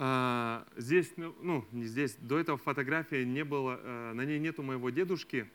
а, 0.00 0.64
здесь, 0.76 1.12
ну, 1.16 1.34
ну, 1.42 1.64
не 1.72 1.84
здесь, 1.86 2.14
до 2.20 2.38
этого 2.38 2.56
фотографии 2.56 3.24
не 3.24 3.42
было, 3.42 3.80
э, 3.82 4.12
на 4.12 4.24
ней 4.24 4.38
нету 4.38 4.62
моего 4.62 4.90
дедушки. 4.90 5.50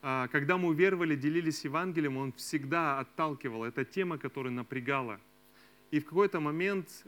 А, 0.00 0.26
когда 0.28 0.56
мы 0.56 0.68
уверовали, 0.68 1.14
делились 1.14 1.64
Евангелием, 1.64 2.16
он 2.16 2.32
всегда 2.32 2.98
отталкивал. 2.98 3.64
Это 3.64 3.84
тема, 3.84 4.16
которая 4.16 4.54
напрягала. 4.54 5.20
И 5.90 6.00
в 6.00 6.04
какой-то 6.04 6.38
момент, 6.38 7.06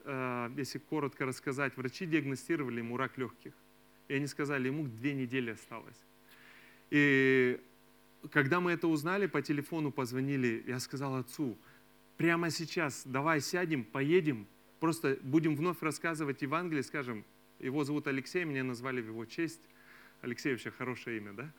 если 0.56 0.78
коротко 0.78 1.26
рассказать, 1.26 1.76
врачи 1.76 2.06
диагностировали 2.06 2.78
ему 2.78 2.96
рак 2.96 3.18
легких. 3.18 3.52
И 4.10 4.14
они 4.14 4.26
сказали, 4.26 4.66
ему 4.66 4.88
две 4.88 5.14
недели 5.14 5.52
осталось. 5.52 6.02
И 6.90 7.60
когда 8.32 8.58
мы 8.58 8.72
это 8.72 8.88
узнали, 8.88 9.28
по 9.28 9.40
телефону 9.40 9.92
позвонили, 9.92 10.64
я 10.66 10.80
сказал 10.80 11.14
отцу, 11.14 11.56
прямо 12.16 12.50
сейчас 12.50 13.02
давай 13.04 13.40
сядем, 13.40 13.84
поедем, 13.84 14.48
просто 14.80 15.16
будем 15.22 15.54
вновь 15.54 15.80
рассказывать 15.80 16.42
Евангелие, 16.42 16.82
скажем, 16.82 17.24
его 17.60 17.84
зовут 17.84 18.08
Алексей, 18.08 18.44
меня 18.44 18.64
назвали 18.64 19.00
в 19.00 19.06
его 19.06 19.24
честь. 19.26 19.60
Алексей 20.22 20.50
вообще 20.50 20.72
хорошее 20.72 21.18
имя, 21.18 21.32
да? 21.32 21.52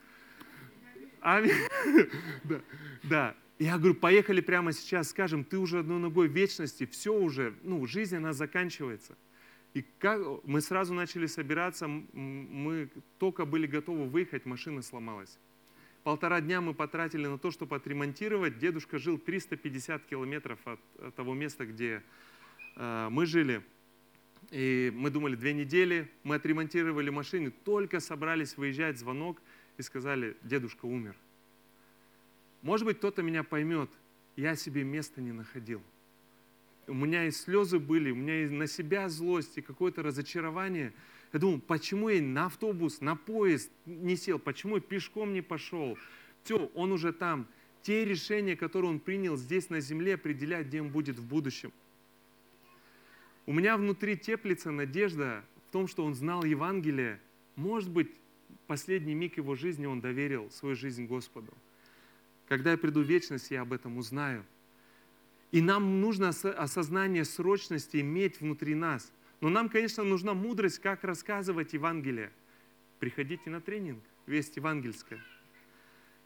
Аминь. 1.22 1.54
да, 2.43 2.62
да. 3.04 3.36
Я 3.60 3.78
говорю, 3.78 3.95
поехали 3.95 4.41
прямо 4.41 4.74
сейчас, 4.74 5.12
скажем, 5.12 5.45
ты 5.45 5.58
уже 5.58 5.80
одной 5.80 5.99
ногой 5.99 6.28
в 6.28 6.34
вечности, 6.34 6.86
все 6.86 7.18
уже, 7.18 7.54
ну, 7.64 7.86
жизнь, 7.86 8.18
она 8.18 8.34
заканчивается. 8.34 9.16
И 9.74 9.86
как, 9.99 10.22
мы 10.43 10.61
сразу 10.61 10.93
начали 10.93 11.28
собираться, 11.28 11.88
мы 11.88 12.89
только 13.19 13.45
были 13.45 13.67
готовы 13.67 14.05
выехать, 14.05 14.45
машина 14.45 14.82
сломалась. 14.82 15.38
Полтора 16.03 16.41
дня 16.41 16.61
мы 16.61 16.74
потратили 16.74 17.28
на 17.28 17.38
то, 17.38 17.51
чтобы 17.51 17.76
отремонтировать. 17.76 18.57
Дедушка 18.57 18.97
жил 18.97 19.17
350 19.17 20.05
километров 20.05 20.59
от, 20.65 20.80
от 20.99 21.15
того 21.15 21.34
места, 21.34 21.65
где 21.65 22.01
Э, 22.76 23.09
мы 23.09 23.26
жили, 23.26 23.61
и 24.49 24.91
мы 24.95 25.09
думали 25.09 25.36
две 25.36 25.53
недели, 25.53 26.09
мы 26.24 26.36
отремонтировали 26.36 27.09
машины, 27.09 27.51
только 27.51 27.99
собрались 27.99 28.57
выезжать, 28.57 28.97
звонок, 28.97 29.41
и 29.78 29.82
сказали, 29.82 30.38
дедушка 30.43 30.86
умер. 30.86 31.15
Может 32.61 32.86
быть, 32.86 32.97
кто-то 32.97 33.24
меня 33.24 33.43
поймет, 33.43 33.89
я 34.36 34.55
себе 34.55 34.84
места 34.84 35.22
не 35.22 35.32
находил. 35.32 35.82
У 36.92 36.94
меня 36.94 37.26
и 37.26 37.32
слезы 37.32 37.80
были, 37.80 38.12
у 38.12 38.16
меня 38.16 38.44
и 38.44 38.50
на 38.50 38.68
себя 38.68 39.08
злость, 39.08 39.58
и 39.58 39.62
какое-то 39.62 40.04
разочарование. 40.04 40.92
Я 41.32 41.39
думал, 41.39 41.62
почему 41.62 42.10
я 42.10 42.22
на 42.22 42.48
автобус, 42.48 43.00
на 43.00 43.16
поезд 43.16 43.72
не 43.86 44.18
сел, 44.18 44.38
почему 44.38 44.76
я 44.76 44.82
пешком 44.82 45.32
не 45.32 45.42
пошел. 45.42 45.98
Все, 46.44 46.70
он 46.76 46.92
уже 46.92 47.14
там. 47.14 47.48
Те 47.82 48.04
решения, 48.04 48.58
которые 48.58 48.92
он 48.92 49.00
принял 49.00 49.38
здесь 49.38 49.70
на 49.70 49.80
земле, 49.80 50.16
определяют, 50.16 50.68
где 50.68 50.82
он 50.82 50.89
будет 50.89 51.18
в 51.18 51.26
будущем. 51.26 51.72
У 53.46 53.54
меня 53.54 53.78
внутри 53.78 54.18
теплится 54.18 54.70
надежда 54.70 55.46
в 55.70 55.72
том, 55.72 55.88
что 55.88 56.04
он 56.04 56.14
знал 56.14 56.44
Евангелие. 56.44 57.22
Может 57.56 57.89
быть, 57.89 58.12
последний 58.68 59.16
миг 59.16 59.38
его 59.38 59.56
жизни 59.56 59.86
он 59.86 60.02
доверил 60.02 60.52
свою 60.52 60.76
жизнь 60.76 61.06
Господу. 61.06 61.54
Когда 62.50 62.72
я 62.72 62.78
приду 62.78 63.02
в 63.02 63.08
вечность, 63.08 63.50
я 63.50 63.62
об 63.62 63.72
этом 63.72 63.98
узнаю. 63.98 64.44
И 65.52 65.62
нам 65.62 66.02
нужно 66.02 66.30
осознание 66.30 67.26
срочности 67.26 67.97
иметь 67.97 68.39
внутри 68.39 68.74
нас. 68.74 69.12
Но 69.41 69.49
нам, 69.49 69.70
конечно, 69.70 70.04
нужна 70.04 70.34
мудрость, 70.34 70.80
как 70.80 71.04
рассказывать 71.04 71.74
Евангелие. 71.74 72.32
Приходите 72.99 73.49
на 73.49 73.60
тренинг 73.60 74.04
«Весть 74.28 74.56
евангельская». 74.56 75.24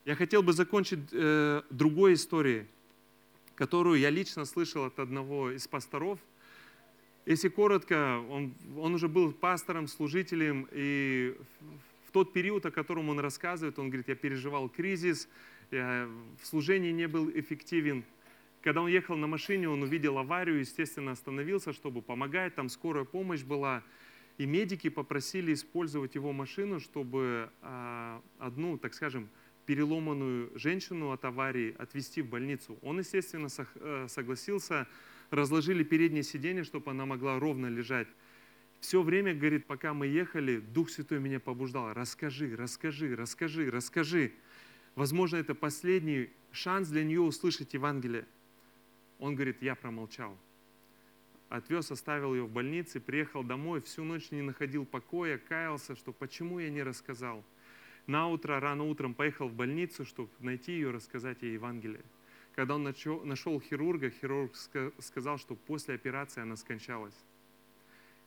Я 0.04 0.16
хотел 0.16 0.44
бы 0.44 0.54
закончить 0.54 1.10
э, 1.12 1.64
другой 1.72 2.14
историей, 2.14 2.68
которую 3.56 4.00
я 4.00 4.12
лично 4.12 4.46
слышал 4.46 4.86
от 4.86 5.00
одного 5.00 5.52
из 5.52 5.68
пасторов– 5.68 6.20
если 7.26 7.48
коротко, 7.48 8.24
он, 8.30 8.54
он 8.78 8.94
уже 8.94 9.08
был 9.08 9.32
пастором, 9.32 9.88
служителем, 9.88 10.68
и 10.72 11.36
в 12.08 12.12
тот 12.12 12.34
период, 12.34 12.68
о 12.68 12.72
котором 12.72 13.10
он 13.10 13.20
рассказывает, 13.20 13.80
он 13.80 13.88
говорит, 13.88 14.08
я 14.08 14.16
переживал 14.16 14.70
кризис, 14.70 15.28
я 15.72 16.08
в 16.40 16.46
служении 16.46 16.92
не 16.92 17.08
был 17.08 17.32
эффективен. 17.32 18.04
Когда 18.66 18.82
он 18.82 18.88
ехал 18.88 19.16
на 19.16 19.28
машине, 19.28 19.70
он 19.70 19.84
увидел 19.84 20.18
аварию, 20.18 20.58
естественно, 20.58 21.12
остановился, 21.12 21.72
чтобы 21.72 22.02
помогать, 22.02 22.56
там 22.56 22.68
скорая 22.70 23.04
помощь 23.04 23.44
была. 23.44 23.84
И 24.40 24.48
медики 24.48 24.90
попросили 24.90 25.54
использовать 25.54 26.16
его 26.16 26.34
машину, 26.34 26.80
чтобы 26.80 27.52
а, 27.62 28.24
одну, 28.40 28.80
так 28.80 28.96
скажем, 28.96 29.30
переломанную 29.68 30.52
женщину 30.56 31.12
от 31.12 31.24
аварии 31.26 31.76
отвезти 31.78 32.24
в 32.24 32.30
больницу. 32.30 32.80
Он, 32.82 32.98
естественно, 32.98 33.50
э, 33.76 34.08
согласился, 34.10 34.88
разложили 35.30 35.84
переднее 35.84 36.24
сиденье, 36.24 36.64
чтобы 36.64 36.90
она 36.90 37.06
могла 37.06 37.38
ровно 37.38 37.68
лежать. 37.68 38.08
Все 38.80 39.04
время, 39.04 39.36
говорит, 39.36 39.68
пока 39.68 39.94
мы 39.94 40.08
ехали, 40.08 40.58
Дух 40.58 40.90
Святой 40.90 41.20
меня 41.20 41.40
побуждал, 41.40 41.94
расскажи, 41.94 42.56
расскажи, 42.56 43.16
расскажи, 43.16 43.70
расскажи. 43.70 44.32
Возможно, 44.96 45.38
это 45.38 45.54
последний 45.54 46.32
шанс 46.52 46.88
для 46.88 47.04
нее 47.04 47.22
услышать 47.22 47.76
Евангелие. 47.76 48.26
Он 49.20 49.36
говорит, 49.36 49.62
я 49.62 49.76
промолчал. 49.76 50.38
Отвез, 51.50 51.92
оставил 51.92 52.34
ее 52.34 52.44
в 52.44 52.52
больнице, 52.52 53.00
приехал 53.00 53.44
домой, 53.44 53.82
всю 53.82 54.04
ночь 54.04 54.32
не 54.32 54.42
находил 54.42 54.86
покоя, 54.86 55.38
каялся, 55.38 55.96
что 55.96 56.12
почему 56.12 56.60
я 56.60 56.70
не 56.70 56.84
рассказал. 56.84 57.44
На 58.08 58.28
утро, 58.28 58.60
рано 58.60 58.84
утром 58.84 59.14
поехал 59.14 59.48
в 59.48 59.54
больницу, 59.54 60.06
чтобы 60.06 60.30
найти 60.40 60.74
ее, 60.74 60.92
рассказать 60.92 61.42
ей 61.42 61.54
Евангелие. 61.54 62.04
Когда 62.56 62.76
он 62.76 62.84
нашел 62.84 63.60
хирурга, 63.60 64.10
хирург 64.10 64.56
сказал, 65.00 65.38
что 65.38 65.56
после 65.56 65.96
операции 65.96 66.42
она 66.42 66.56
скончалась. 66.56 67.16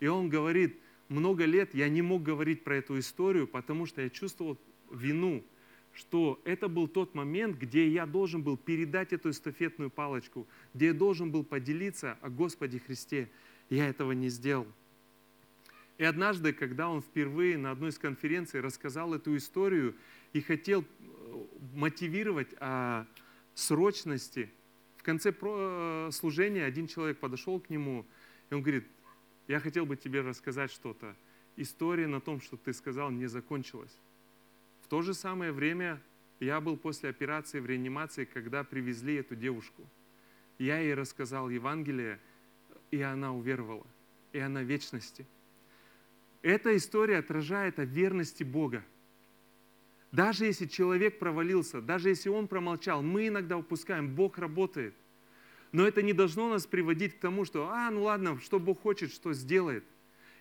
И 0.00 0.06
он 0.06 0.28
говорит, 0.28 0.78
много 1.08 1.44
лет 1.44 1.74
я 1.74 1.88
не 1.88 2.02
мог 2.02 2.22
говорить 2.22 2.62
про 2.62 2.76
эту 2.76 2.98
историю, 2.98 3.46
потому 3.46 3.86
что 3.86 4.02
я 4.02 4.10
чувствовал 4.10 4.58
вину, 4.90 5.42
что 5.98 6.40
это 6.44 6.68
был 6.68 6.86
тот 6.86 7.16
момент, 7.16 7.58
где 7.58 7.88
я 7.88 8.06
должен 8.06 8.40
был 8.40 8.56
передать 8.56 9.12
эту 9.12 9.30
эстафетную 9.30 9.90
палочку, 9.90 10.46
где 10.72 10.86
я 10.86 10.94
должен 10.94 11.32
был 11.32 11.42
поделиться 11.42 12.16
о 12.20 12.30
Господе 12.30 12.78
Христе. 12.78 13.28
Я 13.68 13.88
этого 13.88 14.12
не 14.12 14.28
сделал. 14.28 14.68
И 15.98 16.04
однажды, 16.04 16.52
когда 16.52 16.88
он 16.88 17.02
впервые 17.02 17.58
на 17.58 17.72
одной 17.72 17.90
из 17.90 17.98
конференций 17.98 18.60
рассказал 18.60 19.12
эту 19.12 19.36
историю 19.36 19.96
и 20.32 20.40
хотел 20.40 20.82
э, 20.82 21.44
мотивировать 21.74 22.54
о 22.60 23.04
срочности, 23.54 24.52
в 24.98 25.02
конце 25.02 25.34
э, 25.36 26.10
служения 26.12 26.64
один 26.64 26.86
человек 26.86 27.18
подошел 27.18 27.58
к 27.58 27.70
нему, 27.70 28.06
и 28.50 28.54
он 28.54 28.62
говорит, 28.62 28.86
я 29.48 29.58
хотел 29.58 29.84
бы 29.84 29.96
тебе 29.96 30.20
рассказать 30.20 30.70
что-то. 30.70 31.16
История 31.56 32.06
на 32.06 32.20
том, 32.20 32.40
что 32.40 32.56
ты 32.56 32.72
сказал, 32.72 33.10
не 33.10 33.26
закончилась. 33.26 33.98
То 34.88 35.02
же 35.02 35.14
самое 35.14 35.52
время 35.52 36.00
я 36.40 36.60
был 36.60 36.76
после 36.76 37.10
операции 37.10 37.60
в 37.60 37.66
реанимации, 37.66 38.24
когда 38.24 38.64
привезли 38.64 39.16
эту 39.16 39.36
девушку. 39.36 39.82
Я 40.58 40.78
ей 40.78 40.94
рассказал 40.94 41.50
Евангелие, 41.50 42.18
и 42.90 43.00
она 43.02 43.34
уверовала, 43.34 43.86
и 44.32 44.38
она 44.38 44.60
в 44.60 44.64
вечности. 44.64 45.26
Эта 46.42 46.76
история 46.76 47.18
отражает 47.18 47.78
о 47.78 47.84
верности 47.84 48.44
Бога. 48.44 48.84
Даже 50.10 50.46
если 50.46 50.66
человек 50.66 51.18
провалился, 51.18 51.82
даже 51.82 52.08
если 52.08 52.30
он 52.30 52.48
промолчал, 52.48 53.02
мы 53.02 53.28
иногда 53.28 53.58
упускаем, 53.58 54.14
Бог 54.14 54.38
работает. 54.38 54.94
Но 55.70 55.86
это 55.86 56.00
не 56.00 56.14
должно 56.14 56.48
нас 56.48 56.66
приводить 56.66 57.16
к 57.16 57.20
тому, 57.20 57.44
что, 57.44 57.68
а, 57.68 57.90
ну 57.90 58.04
ладно, 58.04 58.40
что 58.40 58.58
Бог 58.58 58.80
хочет, 58.80 59.12
что 59.12 59.34
сделает. 59.34 59.84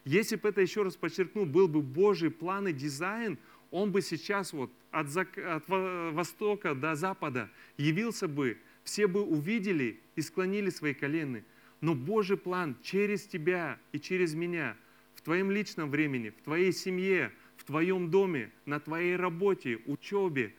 Если 0.06 0.38
бы 0.38 0.48
это, 0.48 0.62
еще 0.62 0.84
раз 0.84 0.95
подчеркну, 0.95 1.45
был 1.45 1.68
бы 1.68 1.82
Божий 1.82 2.32
план 2.32 2.70
и 2.70 2.74
дизайн, 2.74 3.38
он 3.72 3.91
бы 3.91 4.01
сейчас 4.01 4.53
вот 4.53 4.72
от, 4.91 5.15
от 5.18 5.63
востока 5.68 6.74
до 6.74 6.95
запада 6.95 7.49
явился 7.78 8.28
бы, 8.28 8.57
все 8.84 9.07
бы 9.07 9.24
увидели 9.24 9.99
и 10.15 10.22
склонили 10.22 10.70
свои 10.70 10.93
колены. 10.93 11.43
Но 11.82 11.93
Божий 11.93 12.38
план 12.38 12.76
через 12.82 13.28
тебя 13.28 13.80
и 13.91 13.99
через 13.99 14.34
меня, 14.34 14.76
в 15.15 15.22
твоем 15.22 15.51
личном 15.51 15.91
времени, 15.91 16.30
в 16.30 16.41
твоей 16.43 16.72
семье, 16.72 17.32
в 17.57 17.63
твоем 17.65 18.09
доме, 18.09 18.51
на 18.65 18.80
твоей 18.80 19.15
работе, 19.15 19.80
учебе, 19.86 20.55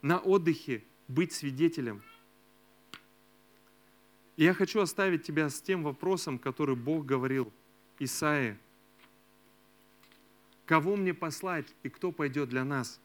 на 0.00 0.18
отдыхе, 0.18 0.82
быть 1.08 1.32
свидетелем. 1.32 2.02
Я 4.36 4.54
хочу 4.54 4.80
оставить 4.80 5.24
тебя 5.24 5.50
с 5.50 5.60
тем 5.60 5.82
вопросом, 5.82 6.38
который 6.38 6.76
Бог 6.76 7.04
говорил 7.04 7.52
Исаии– 7.98 8.56
Кого 10.68 10.96
мне 10.96 11.14
послать 11.14 11.74
и 11.82 11.88
кто 11.88 12.12
пойдет 12.12 12.50
для 12.50 12.62
нас? 12.62 13.00